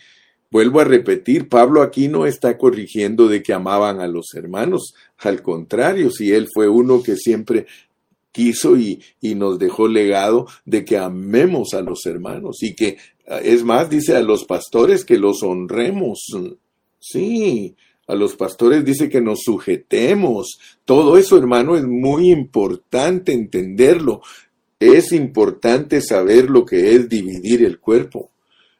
[0.50, 5.40] Vuelvo a repetir, Pablo aquí no está corrigiendo de que amaban a los hermanos, al
[5.40, 7.66] contrario, si él fue uno que siempre
[8.32, 12.98] quiso y, y, nos dejó legado de que amemos a los hermanos y que,
[13.42, 16.20] es más, dice a los pastores que los honremos.
[16.98, 20.58] Sí, a los pastores dice que nos sujetemos.
[20.84, 24.20] Todo eso, hermano, es muy importante entenderlo.
[24.80, 28.30] es importante saber lo que es dividir el cuerpo,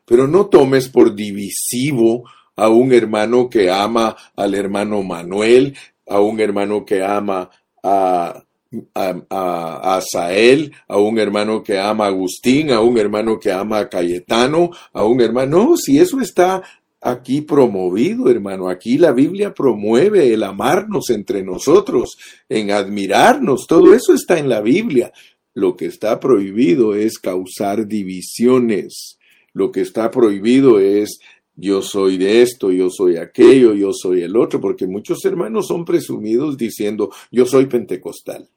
[0.07, 2.25] pero no tomes por divisivo
[2.57, 7.51] a un hermano que ama al hermano Manuel, a un hermano que ama
[7.83, 8.45] a,
[8.95, 13.51] a, a, a Sael, a un hermano que ama a Agustín, a un hermano que
[13.51, 15.51] ama a Cayetano, a un hermano.
[15.51, 16.63] No, si eso está
[17.01, 18.69] aquí promovido, hermano.
[18.69, 22.17] Aquí la Biblia promueve el amarnos entre nosotros,
[22.49, 23.67] en admirarnos.
[23.67, 25.13] Todo eso está en la Biblia.
[25.55, 29.19] Lo que está prohibido es causar divisiones.
[29.53, 31.19] Lo que está prohibido es
[31.57, 35.85] yo soy de esto, yo soy aquello, yo soy el otro, porque muchos hermanos son
[35.85, 38.49] presumidos diciendo yo soy pentecostal.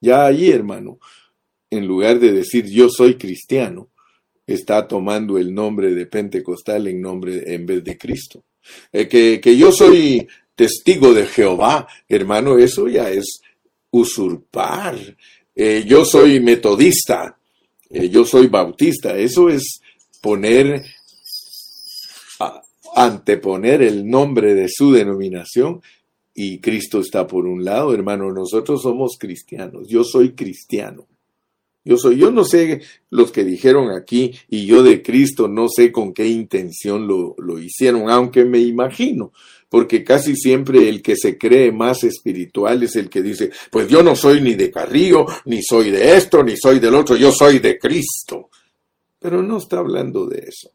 [0.00, 0.98] Ya allí, hermano,
[1.70, 3.88] en lugar de decir yo soy cristiano,
[4.46, 8.44] está tomando el nombre de pentecostal en nombre en vez de Cristo.
[8.92, 13.40] Eh, que, que yo soy testigo de Jehová, hermano, eso ya es
[13.90, 14.96] usurpar.
[15.54, 17.36] Eh, yo soy metodista,
[17.90, 19.80] eh, yo soy bautista, eso es
[20.20, 20.84] poner,
[22.94, 25.82] anteponer el nombre de su denominación
[26.40, 31.08] y Cristo está por un lado, hermano, nosotros somos cristianos, yo soy cristiano.
[31.84, 35.90] Yo soy, yo no sé los que dijeron aquí y yo de Cristo no sé
[35.90, 39.32] con qué intención lo, lo hicieron, aunque me imagino,
[39.68, 44.04] porque casi siempre el que se cree más espiritual es el que dice, pues yo
[44.04, 47.58] no soy ni de Carrillo, ni soy de esto, ni soy del otro, yo soy
[47.58, 48.48] de Cristo.
[49.18, 50.70] Pero no está hablando de eso.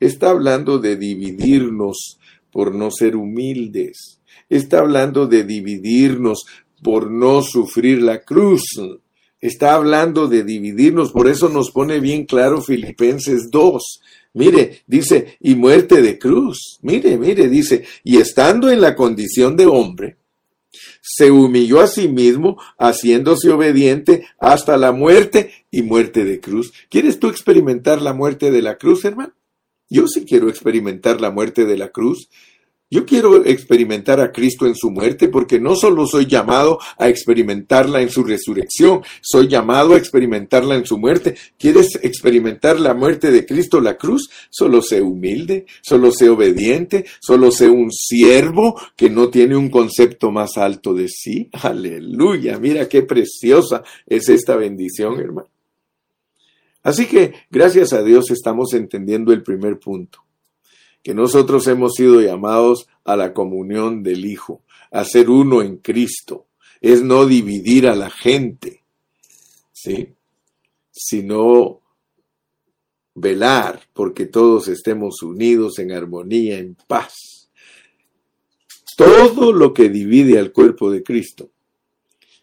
[0.00, 2.18] Está hablando de dividirnos
[2.50, 4.18] por no ser humildes.
[4.48, 6.44] Está hablando de dividirnos
[6.82, 8.64] por no sufrir la cruz
[9.46, 14.00] está hablando de dividirnos, por eso nos pone bien claro Filipenses 2.
[14.32, 16.78] Mire, dice, y muerte de cruz.
[16.80, 20.16] Mire, mire, dice, y estando en la condición de hombre,
[21.02, 26.72] se humilló a sí mismo, haciéndose obediente hasta la muerte y muerte de cruz.
[26.88, 29.34] ¿Quieres tú experimentar la muerte de la cruz, hermano?
[29.90, 32.30] Yo sí quiero experimentar la muerte de la cruz.
[32.94, 38.00] Yo quiero experimentar a Cristo en su muerte porque no solo soy llamado a experimentarla
[38.00, 41.34] en su resurrección, soy llamado a experimentarla en su muerte.
[41.58, 44.30] ¿Quieres experimentar la muerte de Cristo, la cruz?
[44.48, 50.30] Solo sé humilde, solo sé obediente, solo sé un siervo que no tiene un concepto
[50.30, 51.50] más alto de sí.
[51.64, 55.48] Aleluya, mira qué preciosa es esta bendición, hermano.
[56.84, 60.24] Así que, gracias a Dios, estamos entendiendo el primer punto
[61.04, 66.46] que nosotros hemos sido llamados a la comunión del Hijo, a ser uno en Cristo.
[66.80, 68.82] Es no dividir a la gente,
[69.70, 70.14] ¿sí?
[70.90, 71.82] Sino
[73.14, 77.50] velar porque todos estemos unidos en armonía, en paz.
[78.96, 81.50] Todo lo que divide al cuerpo de Cristo,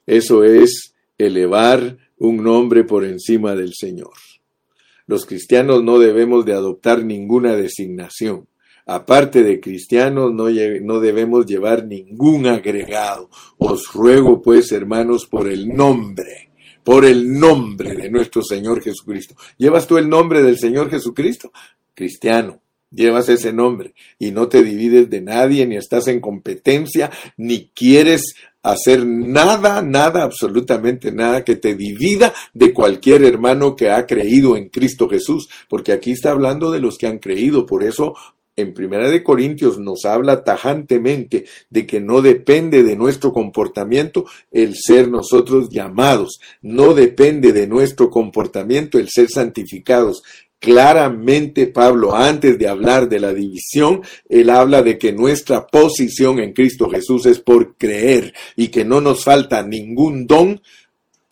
[0.05, 4.13] eso es elevar un nombre por encima del Señor.
[5.07, 8.47] Los cristianos no debemos de adoptar ninguna designación
[8.85, 13.29] aparte de cristianos, no, no, debemos llevar ningún agregado.
[13.57, 16.51] Os ruego, pues, hermanos, por el nombre,
[16.83, 19.35] por el nombre de nuestro Señor Jesucristo.
[19.57, 21.51] ¿Llevas tú el nombre del Señor Jesucristo?
[21.93, 22.61] Cristiano.
[22.93, 28.35] Llevas ese nombre y no te divides de nadie, ni estás en competencia, ni quieres
[28.63, 34.67] hacer nada, nada, absolutamente nada que te divida de cualquier hermano que ha creído en
[34.67, 38.13] Cristo Jesús, porque aquí está hablando de los que han creído, por eso
[38.61, 44.75] en Primera de Corintios nos habla tajantemente de que no depende de nuestro comportamiento el
[44.75, 50.23] ser nosotros llamados, no depende de nuestro comportamiento el ser santificados.
[50.59, 56.53] Claramente Pablo, antes de hablar de la división, él habla de que nuestra posición en
[56.53, 60.61] Cristo Jesús es por creer y que no nos falta ningún don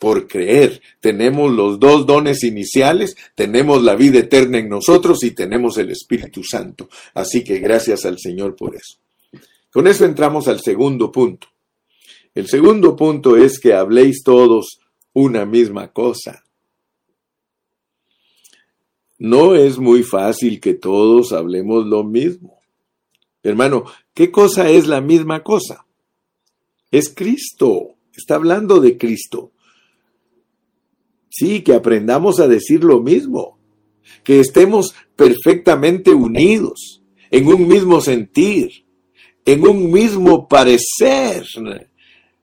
[0.00, 0.80] por creer.
[0.98, 6.42] Tenemos los dos dones iniciales, tenemos la vida eterna en nosotros y tenemos el Espíritu
[6.42, 6.88] Santo.
[7.12, 8.96] Así que gracias al Señor por eso.
[9.70, 11.48] Con eso entramos al segundo punto.
[12.34, 14.80] El segundo punto es que habléis todos
[15.12, 16.44] una misma cosa.
[19.18, 22.58] No es muy fácil que todos hablemos lo mismo.
[23.42, 23.84] Hermano,
[24.14, 25.84] ¿qué cosa es la misma cosa?
[26.90, 27.96] Es Cristo.
[28.16, 29.52] Está hablando de Cristo.
[31.30, 33.58] Sí, que aprendamos a decir lo mismo,
[34.24, 38.84] que estemos perfectamente unidos, en un mismo sentir,
[39.44, 41.46] en un mismo parecer.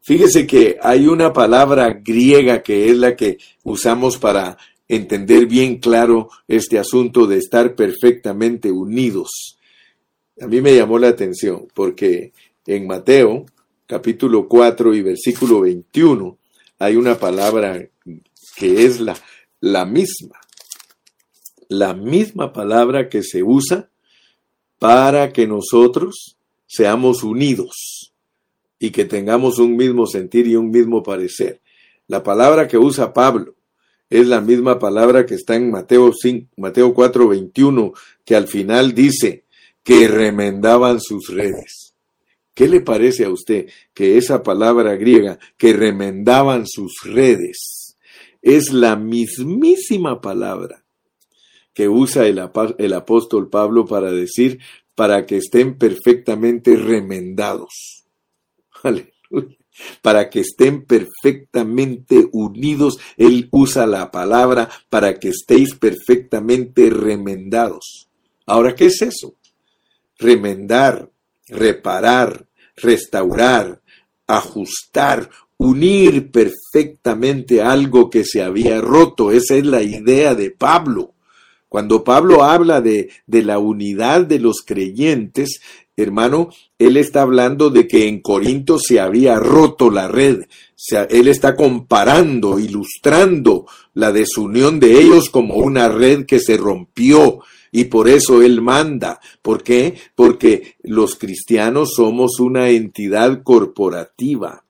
[0.02, 4.58] Fíjese que hay una palabra griega que es la que usamos para
[4.88, 9.58] entender bien claro este asunto de estar perfectamente unidos.
[10.40, 12.32] A mí me llamó la atención porque
[12.66, 13.46] en Mateo
[13.86, 16.38] capítulo 4 y versículo 21
[16.80, 17.86] hay una palabra
[18.58, 19.16] que es la,
[19.62, 20.40] la misma,
[21.70, 23.90] la misma palabra que se usa
[24.80, 28.14] para que nosotros seamos unidos
[28.80, 31.62] y que tengamos un mismo sentir y un mismo parecer.
[32.08, 33.56] La palabra que usa Pablo
[34.10, 37.94] es la misma palabra que está en Mateo, 5, Mateo 4, 21,
[38.26, 39.44] que al final dice
[39.84, 41.94] que remendaban sus redes.
[42.56, 47.77] ¿Qué le parece a usted que esa palabra griega, que remendaban sus redes,
[48.48, 50.86] es la mismísima palabra
[51.74, 54.60] que usa el, apóstol Pablo para decir
[54.96, 58.06] para que estén perfectamente remendados?
[60.02, 62.98] Para que estén perfectamente unidos.
[63.16, 68.10] Él usa la palabra para que estéis perfectamente remendados.
[68.48, 69.36] Ahora, ¿qué es eso?
[70.18, 71.12] Remendar,
[71.48, 73.84] reparar, restaurar,
[74.26, 79.32] ajustar, unir perfectamente algo que se había roto.
[79.32, 81.14] Esa es la idea de Pablo.
[81.70, 85.60] Cuando Pablo habla de, de, la unidad de los creyentes,
[85.98, 86.50] hermano,
[86.80, 90.44] él está hablando de que en Corinto se había roto la red.
[91.10, 97.40] él está comparando, ilustrando la desunión de ellos como una red que se rompió.
[97.72, 99.20] Y por eso Él manda.
[99.42, 99.96] ¿Por qué?
[100.16, 104.64] Porque los cristianos somos una entidad corporativa.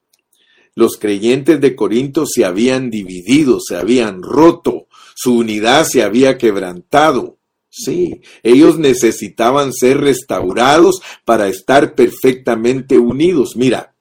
[0.78, 7.40] Los creyentes de Corinto se habían dividido, se habían roto, su unidad se había quebrantado.
[7.68, 13.56] Sí, ellos necesitaban ser restaurados para estar perfectamente unidos.
[13.56, 13.96] Mira,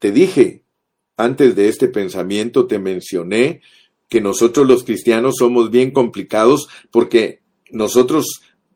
[0.00, 0.64] te dije,
[1.16, 3.60] antes de este pensamiento te mencioné
[4.08, 7.40] que nosotros los cristianos somos bien complicados porque
[7.70, 8.26] nosotros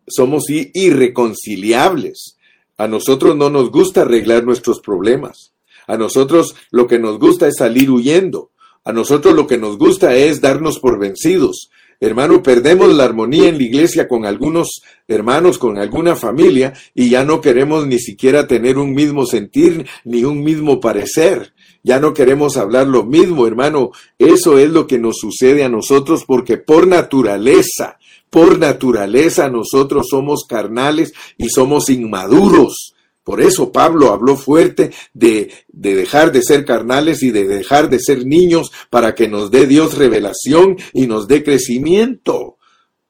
[0.07, 2.37] somos irreconciliables.
[2.77, 5.56] A nosotros no nos gusta arreglar nuestros problemas.
[5.87, 8.51] A nosotros lo que nos gusta es salir huyendo.
[8.85, 11.71] A nosotros lo que nos gusta es darnos por vencidos.
[11.99, 17.25] Hermano, perdemos la armonía en la iglesia con algunos hermanos, con alguna familia, y ya
[17.25, 21.55] no queremos ni siquiera tener un mismo sentir ni un mismo parecer.
[21.83, 23.93] Ya no queremos hablar lo mismo, hermano.
[24.19, 30.45] Eso es lo que nos sucede a nosotros porque por naturaleza, por naturaleza nosotros somos
[30.47, 32.96] carnales y somos inmaduros.
[33.27, 37.99] Por eso Pablo habló fuerte de, de, dejar de ser carnales y de dejar de
[37.99, 42.57] ser niños para que nos dé Dios revelación y nos dé crecimiento.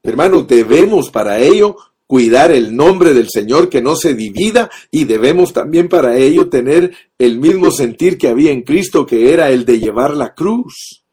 [0.03, 5.53] Hermanos, debemos para ello cuidar el nombre del Señor que no se divida y debemos
[5.53, 9.81] también para ello tener el mismo sentir que había en Cristo que era el de
[9.81, 11.05] llevar la cruz.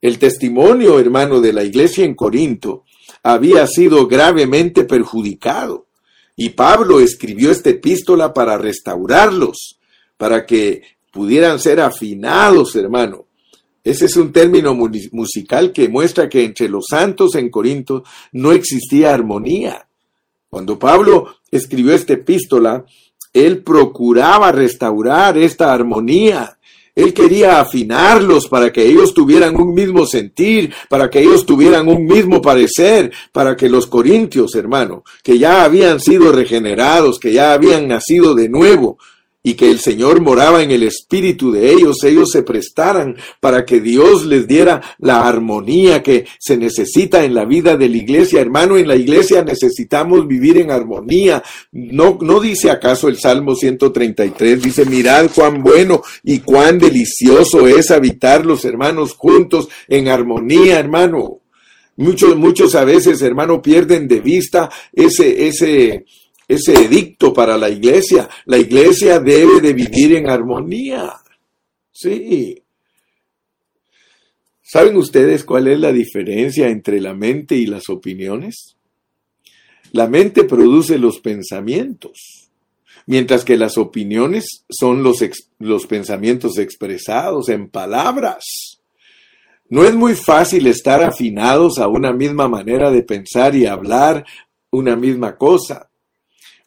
[0.00, 2.84] El testimonio, hermano, de la iglesia en Corinto
[3.24, 5.86] había sido gravemente perjudicado.
[6.36, 9.80] Y Pablo escribió esta epístola para restaurarlos,
[10.18, 13.24] para que pudieran ser afinados, hermano.
[13.82, 14.74] Ese es un término
[15.12, 19.86] musical que muestra que entre los santos en Corinto no existía armonía.
[20.50, 22.84] Cuando Pablo escribió esta epístola,
[23.32, 26.55] él procuraba restaurar esta armonía
[26.96, 32.06] él quería afinarlos para que ellos tuvieran un mismo sentir, para que ellos tuvieran un
[32.06, 37.86] mismo parecer, para que los corintios, hermano, que ya habían sido regenerados, que ya habían
[37.86, 38.96] nacido de nuevo,
[39.46, 43.80] y que el Señor moraba en el espíritu de ellos, ellos se prestaran para que
[43.80, 48.40] Dios les diera la armonía que se necesita en la vida de la iglesia.
[48.40, 51.44] Hermano, en la iglesia necesitamos vivir en armonía.
[51.70, 57.92] No, no dice acaso el Salmo 133, dice, mirad cuán bueno y cuán delicioso es
[57.92, 61.42] habitar los hermanos juntos en armonía, hermano.
[61.94, 66.04] Muchos, muchos a veces, hermano, pierden de vista ese, ese,
[66.48, 68.28] ese edicto para la iglesia.
[68.44, 71.14] La iglesia debe de vivir en armonía.
[71.92, 72.62] Sí.
[74.62, 78.76] ¿Saben ustedes cuál es la diferencia entre la mente y las opiniones?
[79.92, 82.50] La mente produce los pensamientos,
[83.06, 88.44] mientras que las opiniones son los pensamientos expresados en palabras.
[89.68, 94.24] No es muy fácil estar afinados a una misma manera de pensar y hablar
[94.70, 95.88] una misma cosa.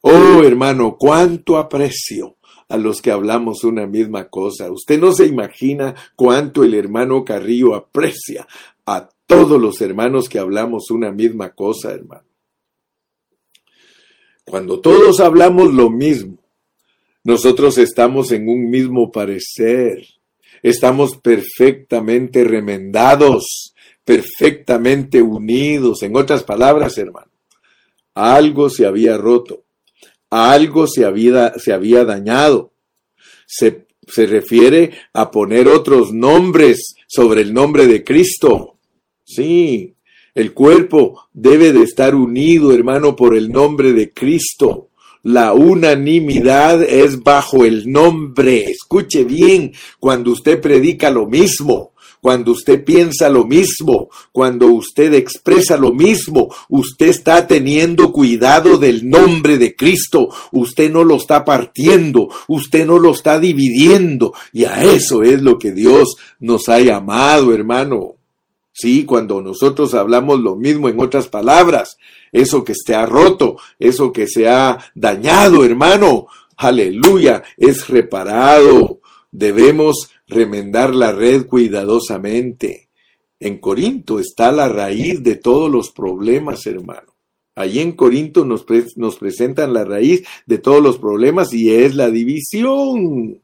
[0.02, 2.38] Oh, hermano, cuánto aprecio
[2.70, 4.72] a los que hablamos una misma cosa.
[4.72, 8.48] Usted no se imagina cuánto el hermano Carrillo aprecia
[8.86, 12.24] a todos los hermanos que hablamos una misma cosa, hermano.
[14.46, 16.38] Cuando todos hablamos lo mismo,
[17.24, 20.06] nosotros estamos en un mismo parecer.
[20.64, 26.04] Estamos perfectamente remendados, perfectamente unidos.
[26.04, 27.32] En otras palabras, hermano,
[28.14, 29.66] algo se había roto
[30.30, 32.74] algo se había, se había dañado.
[33.46, 38.78] Se, se refiere a poner otros nombres sobre el nombre de Cristo.
[39.24, 39.96] Sí,
[40.36, 44.90] el cuerpo debe de estar unido, hermano, por el nombre de Cristo.
[45.24, 48.72] La unanimidad es bajo el nombre.
[48.72, 51.89] Escuche bien, cuando usted predica lo mismo,
[52.22, 59.10] cuando usted piensa lo mismo, cuando usted expresa lo mismo, usted está teniendo cuidado del
[59.10, 60.30] nombre de Cristo.
[60.52, 64.34] Usted no lo está partiendo, usted no lo está dividiendo.
[64.52, 68.16] Y a eso es lo que Dios nos ha llamado, hermano.
[68.74, 71.98] Sí, cuando nosotros hablamos lo mismo en otras palabras,
[72.32, 79.00] eso que se ha roto, eso que se ha dañado, hermano, aleluya, es reparado.
[79.32, 82.90] Debemos remendar la red cuidadosamente.
[83.40, 87.16] En Corinto está la raíz de todos los problemas, hermano.
[87.56, 88.66] Allí en Corinto nos,
[88.96, 93.42] nos presentan la raíz de todos los problemas y es la división.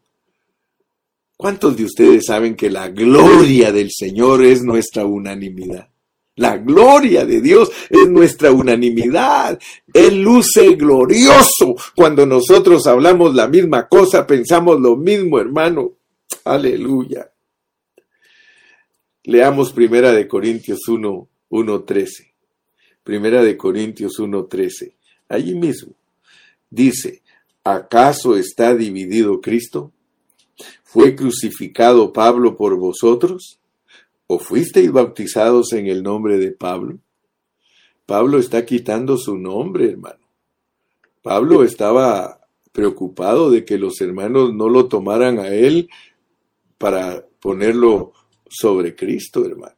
[1.37, 5.89] ¿Cuántos de ustedes saben que la gloria del Señor es nuestra unanimidad?
[6.37, 9.57] La gloria de Dios es nuestra unanimidad.
[9.93, 15.93] Él luce glorioso cuando nosotros hablamos la misma cosa, pensamos lo mismo, hermano.
[16.45, 17.31] Aleluya.
[19.23, 22.33] Leamos Primera de Corintios 1, 1, 13.
[23.03, 24.95] Primera de Corintios 1, 13.
[25.27, 25.93] Allí mismo
[26.69, 27.23] dice,
[27.63, 29.91] ¿acaso está dividido Cristo?
[30.83, 33.59] ¿Fue crucificado Pablo por vosotros?
[34.27, 36.99] ¿O fuisteis bautizados en el nombre de Pablo?
[38.05, 40.19] Pablo está quitando su nombre, hermano.
[41.23, 45.89] Pablo estaba preocupado de que los hermanos no lo tomaran a él
[46.77, 48.13] para ponerlo
[48.47, 49.75] sobre Cristo, hermano.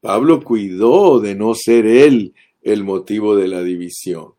[0.00, 4.34] Pablo cuidó de no ser él el motivo de la división.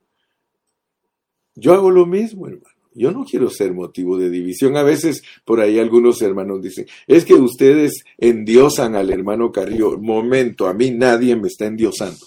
[1.55, 2.75] Yo hago lo mismo, hermano.
[2.93, 4.75] Yo no quiero ser motivo de división.
[4.77, 9.97] A veces por ahí algunos hermanos dicen, es que ustedes endiosan al hermano Carrillo.
[9.97, 12.25] Momento, a mí nadie me está endiosando.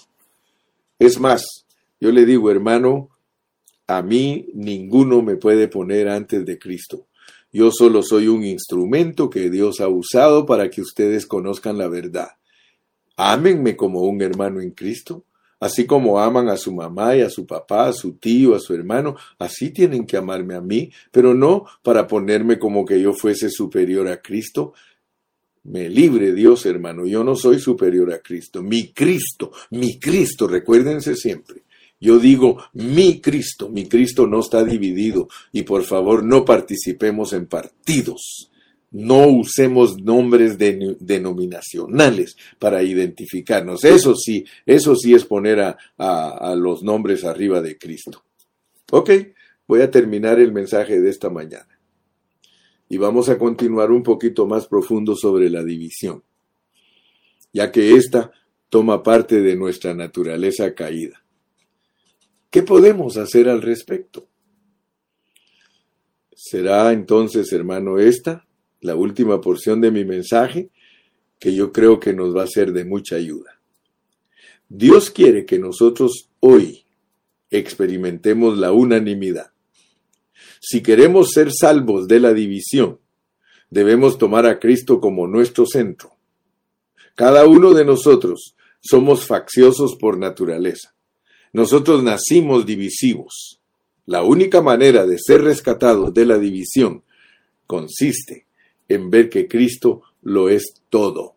[0.99, 1.65] Es más,
[1.99, 3.09] yo le digo, hermano,
[3.87, 7.07] a mí ninguno me puede poner antes de Cristo.
[7.53, 12.29] Yo solo soy un instrumento que Dios ha usado para que ustedes conozcan la verdad.
[13.15, 15.23] Ámenme como un hermano en Cristo.
[15.59, 18.73] Así como aman a su mamá y a su papá, a su tío, a su
[18.73, 23.49] hermano, así tienen que amarme a mí, pero no para ponerme como que yo fuese
[23.49, 24.73] superior a Cristo.
[25.63, 28.61] Me libre Dios, hermano, yo no soy superior a Cristo.
[28.61, 31.62] Mi Cristo, mi Cristo, recuérdense siempre.
[32.03, 37.45] Yo digo mi Cristo, mi Cristo no está dividido y por favor no participemos en
[37.45, 38.49] partidos
[38.91, 43.83] no usemos nombres denominacionales para identificarnos.
[43.83, 48.23] Eso sí, eso sí es poner a, a los nombres arriba de Cristo.
[48.91, 49.09] Ok,
[49.67, 51.79] voy a terminar el mensaje de esta mañana.
[52.87, 56.21] Y vamos a continuar un poquito más profundo sobre la división,
[57.51, 58.31] ya que esta
[58.69, 61.22] toma parte de nuestra naturaleza caída.
[62.53, 64.29] ¿Qué podemos hacer al respecto?
[66.33, 68.45] ¿Será entonces, hermano, esta
[68.83, 70.69] la última porción de mi mensaje,
[71.39, 73.59] que yo creo que nos va a ser de mucha ayuda.
[74.69, 76.85] Dios quiere que nosotros hoy
[77.49, 79.51] experimentemos la unanimidad.
[80.59, 82.99] Si queremos ser salvos de la división,
[83.69, 86.11] debemos tomar a Cristo como nuestro centro.
[87.15, 90.93] Cada uno de nosotros somos facciosos por naturaleza.
[91.53, 93.61] Nosotros nacimos divisivos.
[94.05, 97.03] La única manera de ser rescatados de la división
[97.67, 98.47] consiste
[98.89, 101.35] en ver que Cristo lo es todo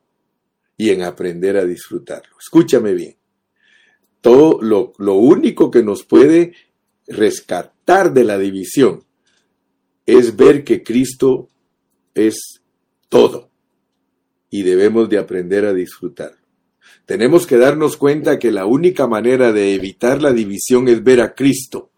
[0.77, 2.37] y en aprender a disfrutarlo.
[2.41, 3.17] Escúchame bien.
[4.21, 6.55] Todo lo, único que nos puede
[7.07, 9.05] rescatar de la división
[10.05, 11.49] es ver que Cristo
[12.15, 12.61] es
[13.09, 13.51] todo
[14.51, 16.46] y debemos de aprender a disfrutarlo.
[17.07, 21.35] Tenemos que darnos cuenta que la única manera de evitar la división es ver a
[21.35, 21.91] Cristo,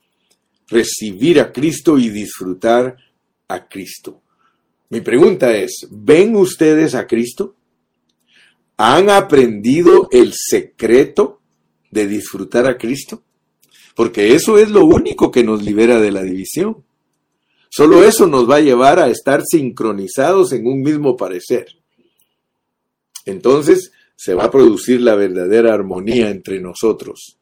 [0.68, 2.94] recibir a Cristo y disfrutar
[3.48, 4.20] a Cristo.
[4.90, 7.56] Mi pregunta es, ¿ven ustedes a Cristo?
[8.76, 11.40] ¿Han aprendido el secreto
[11.90, 13.22] de disfrutar a Cristo?
[13.94, 16.84] Porque eso es lo único que nos libera de la división.
[17.70, 21.66] Solo eso nos va a llevar a estar sincronizados en un mismo parecer.
[23.24, 27.38] Entonces se va a producir la verdadera armonía entre nosotros.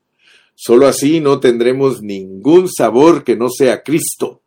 [0.54, 4.42] Solo así no tendremos ningún sabor que no sea Cristo.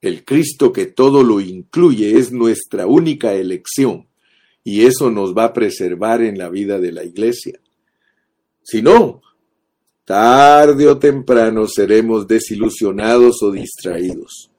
[0.00, 4.08] El Cristo que todo lo incluye es nuestra única elección
[4.64, 7.60] y eso nos va a preservar en la vida de la iglesia.
[8.62, 9.20] Si no,
[10.06, 14.50] tarde o temprano seremos desilusionados o distraídos.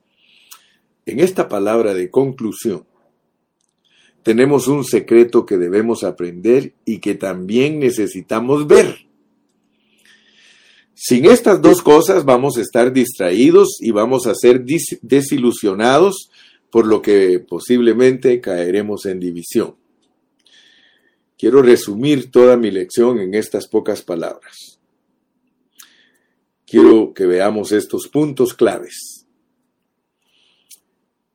[1.07, 2.85] En esta palabra de conclusión,
[4.23, 9.05] tenemos un secreto que debemos aprender y que también necesitamos ver.
[10.95, 14.63] Sin estas dos cosas vamos a estar distraídos y vamos a ser
[15.01, 16.31] desilusionados,
[16.71, 19.75] por lo que posiblemente caeremos en división.
[21.37, 24.79] Quiero resumir toda mi lección en estas pocas palabras.
[26.65, 29.27] Quiero que veamos estos puntos claves.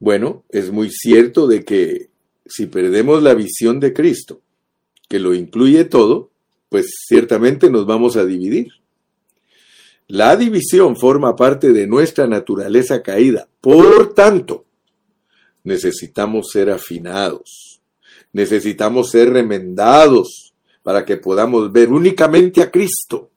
[0.01, 2.08] Bueno, es muy cierto de que
[2.49, 4.40] si perdemos la visión de Cristo,
[5.09, 6.30] que lo incluye todo,
[6.68, 8.68] pues ciertamente nos vamos a dividir.
[10.07, 13.46] La división forma parte de nuestra naturaleza caída.
[13.61, 14.64] Por tanto,
[15.64, 17.80] necesitamos ser afinados.
[18.32, 23.30] Necesitamos ser remendados para que podamos ver únicamente a Cristo.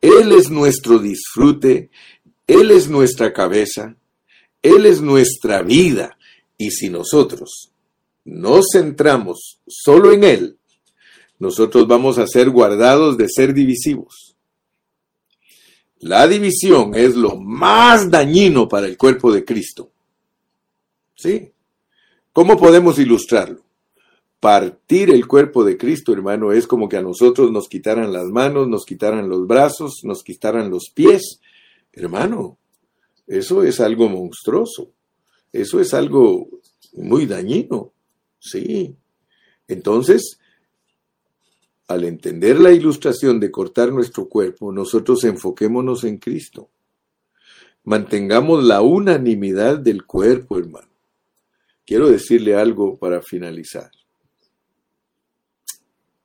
[0.00, 1.90] Él es nuestro disfrute,
[2.46, 3.96] Él es nuestra cabeza,
[4.62, 6.18] Él es nuestra vida.
[6.56, 7.72] Y si nosotros
[8.28, 10.58] nos centramos solo en Él,
[11.38, 14.36] nosotros vamos a ser guardados de ser divisivos.
[16.00, 19.90] La división es lo más dañino para el cuerpo de Cristo.
[21.14, 21.50] ¿Sí?
[22.32, 23.64] ¿Cómo podemos ilustrarlo?
[24.38, 28.68] Partir el cuerpo de Cristo, hermano, es como que a nosotros nos quitaran las manos,
[28.68, 31.40] nos quitaran los brazos, nos quitaran los pies.
[31.92, 32.58] Hermano,
[33.26, 34.92] eso es algo monstruoso.
[35.52, 36.46] Eso es algo
[36.92, 37.92] muy dañino.
[38.38, 38.96] Sí.
[39.66, 40.38] Entonces,
[41.88, 46.70] al entender la ilustración de cortar nuestro cuerpo, nosotros enfoquémonos en Cristo.
[47.84, 50.88] Mantengamos la unanimidad del cuerpo, hermano.
[51.86, 53.90] Quiero decirle algo para finalizar.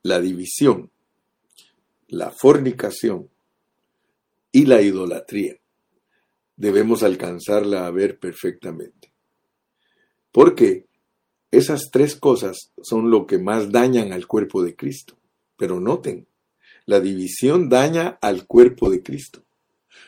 [0.02, 0.90] La división,
[2.08, 3.30] la fornicación
[4.52, 5.56] y la idolatría
[6.56, 9.12] debemos alcanzarla a ver perfectamente.
[10.30, 10.86] Porque
[11.56, 15.16] esas tres cosas son lo que más dañan al cuerpo de Cristo.
[15.56, 16.26] Pero noten,
[16.86, 19.42] la división daña al cuerpo de Cristo.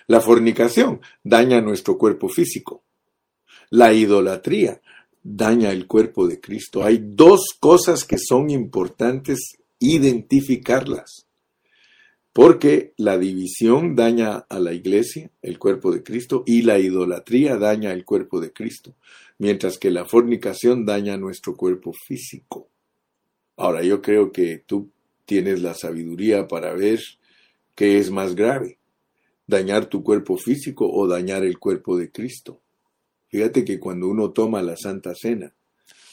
[0.07, 2.85] La fornicación daña nuestro cuerpo físico.
[3.71, 4.81] La idolatría
[5.23, 6.85] daña el cuerpo de Cristo.
[6.85, 11.27] Hay dos cosas que son importantes identificarlas.
[12.33, 17.93] Porque la división daña a la iglesia, el cuerpo de Cristo, y la idolatría daña
[17.93, 18.95] el cuerpo de Cristo,
[19.39, 22.69] mientras que la fornicación daña nuestro cuerpo físico.
[23.57, 24.91] Ahora, yo creo que tú
[25.25, 27.01] tienes la sabiduría para ver
[27.75, 28.79] qué es más grave,
[29.47, 32.61] dañar tu cuerpo físico o dañar el cuerpo de Cristo.
[33.29, 35.53] Fíjate que cuando uno toma la Santa Cena,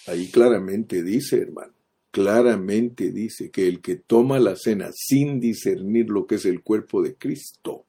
[0.07, 1.73] ahí claramente dice, hermano,
[2.11, 7.01] claramente dice que el que toma la cena sin discernir lo que es el cuerpo
[7.01, 7.85] de Cristo,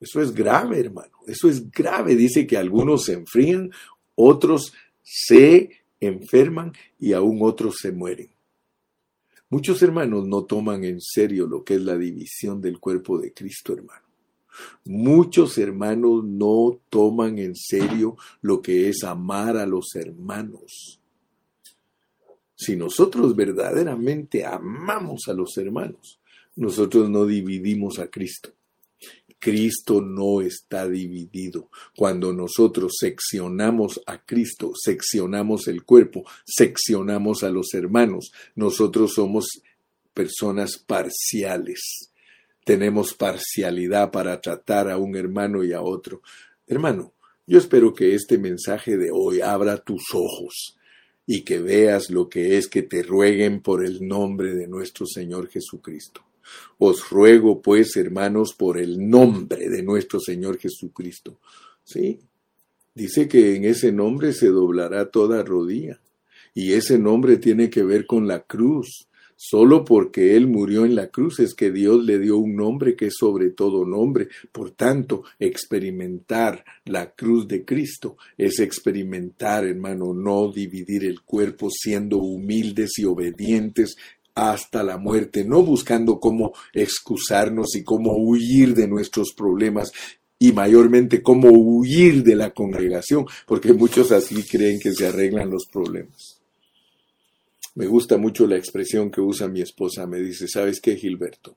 [0.00, 2.14] eso es grave, hermano, eso es grave.
[2.14, 3.70] Dice que algunos se enfrían,
[4.14, 4.72] otros
[5.02, 5.70] se
[6.00, 8.30] enferman y aún otros se mueren.
[9.50, 13.72] Muchos hermanos no toman en serio lo que es la división del cuerpo de Cristo,
[13.72, 14.06] hermano.
[14.84, 21.00] Muchos hermanos no toman en serio lo que es amar a los hermanos.
[22.54, 26.20] Si nosotros verdaderamente amamos a los hermanos,
[26.56, 28.50] nosotros no dividimos a Cristo.
[29.38, 31.70] Cristo no está dividido.
[31.96, 39.46] Cuando nosotros seccionamos a Cristo, seccionamos el cuerpo, seccionamos a los hermanos, nosotros somos
[40.12, 42.10] personas parciales.
[42.64, 46.22] Tenemos parcialidad para tratar a un hermano y a otro.
[46.66, 47.14] Hermano,
[47.46, 50.76] yo espero que este mensaje de hoy abra tus ojos
[51.24, 55.48] y que veas lo que es que te rueguen por el nombre de nuestro Señor
[55.48, 56.27] Jesucristo.
[56.78, 61.38] Os ruego, pues, hermanos, por el nombre de nuestro Señor Jesucristo.
[61.84, 62.20] Sí,
[62.94, 66.00] dice que en ese nombre se doblará toda rodilla.
[66.54, 69.08] Y ese nombre tiene que ver con la cruz.
[69.40, 73.06] Solo porque Él murió en la cruz es que Dios le dio un nombre que
[73.06, 74.26] es sobre todo nombre.
[74.50, 82.18] Por tanto, experimentar la cruz de Cristo es experimentar, hermano, no dividir el cuerpo siendo
[82.18, 83.96] humildes y obedientes
[84.38, 89.92] hasta la muerte, no buscando cómo excusarnos y cómo huir de nuestros problemas
[90.38, 95.66] y mayormente cómo huir de la congregación, porque muchos así creen que se arreglan los
[95.66, 96.40] problemas.
[97.74, 101.56] Me gusta mucho la expresión que usa mi esposa, me dice, ¿sabes qué, Gilberto?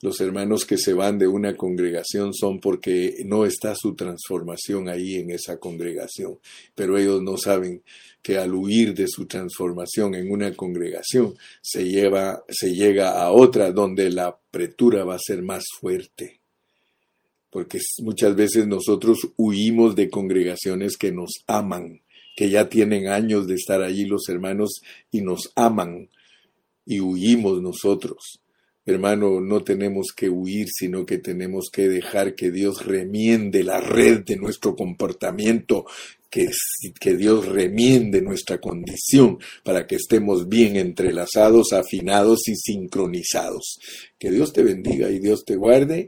[0.00, 5.16] Los hermanos que se van de una congregación son porque no está su transformación ahí
[5.16, 6.38] en esa congregación,
[6.76, 7.82] pero ellos no saben
[8.22, 13.72] que al huir de su transformación en una congregación se, lleva, se llega a otra
[13.72, 16.38] donde la apretura va a ser más fuerte.
[17.50, 22.02] Porque muchas veces nosotros huimos de congregaciones que nos aman,
[22.36, 24.80] que ya tienen años de estar allí los hermanos
[25.10, 26.08] y nos aman
[26.86, 28.40] y huimos nosotros.
[28.88, 34.20] Hermano, no tenemos que huir, sino que tenemos que dejar que Dios remiende la red
[34.24, 35.84] de nuestro comportamiento,
[36.30, 36.48] que,
[36.98, 43.78] que Dios remiende nuestra condición para que estemos bien entrelazados, afinados y sincronizados.
[44.18, 46.06] Que Dios te bendiga y Dios te guarde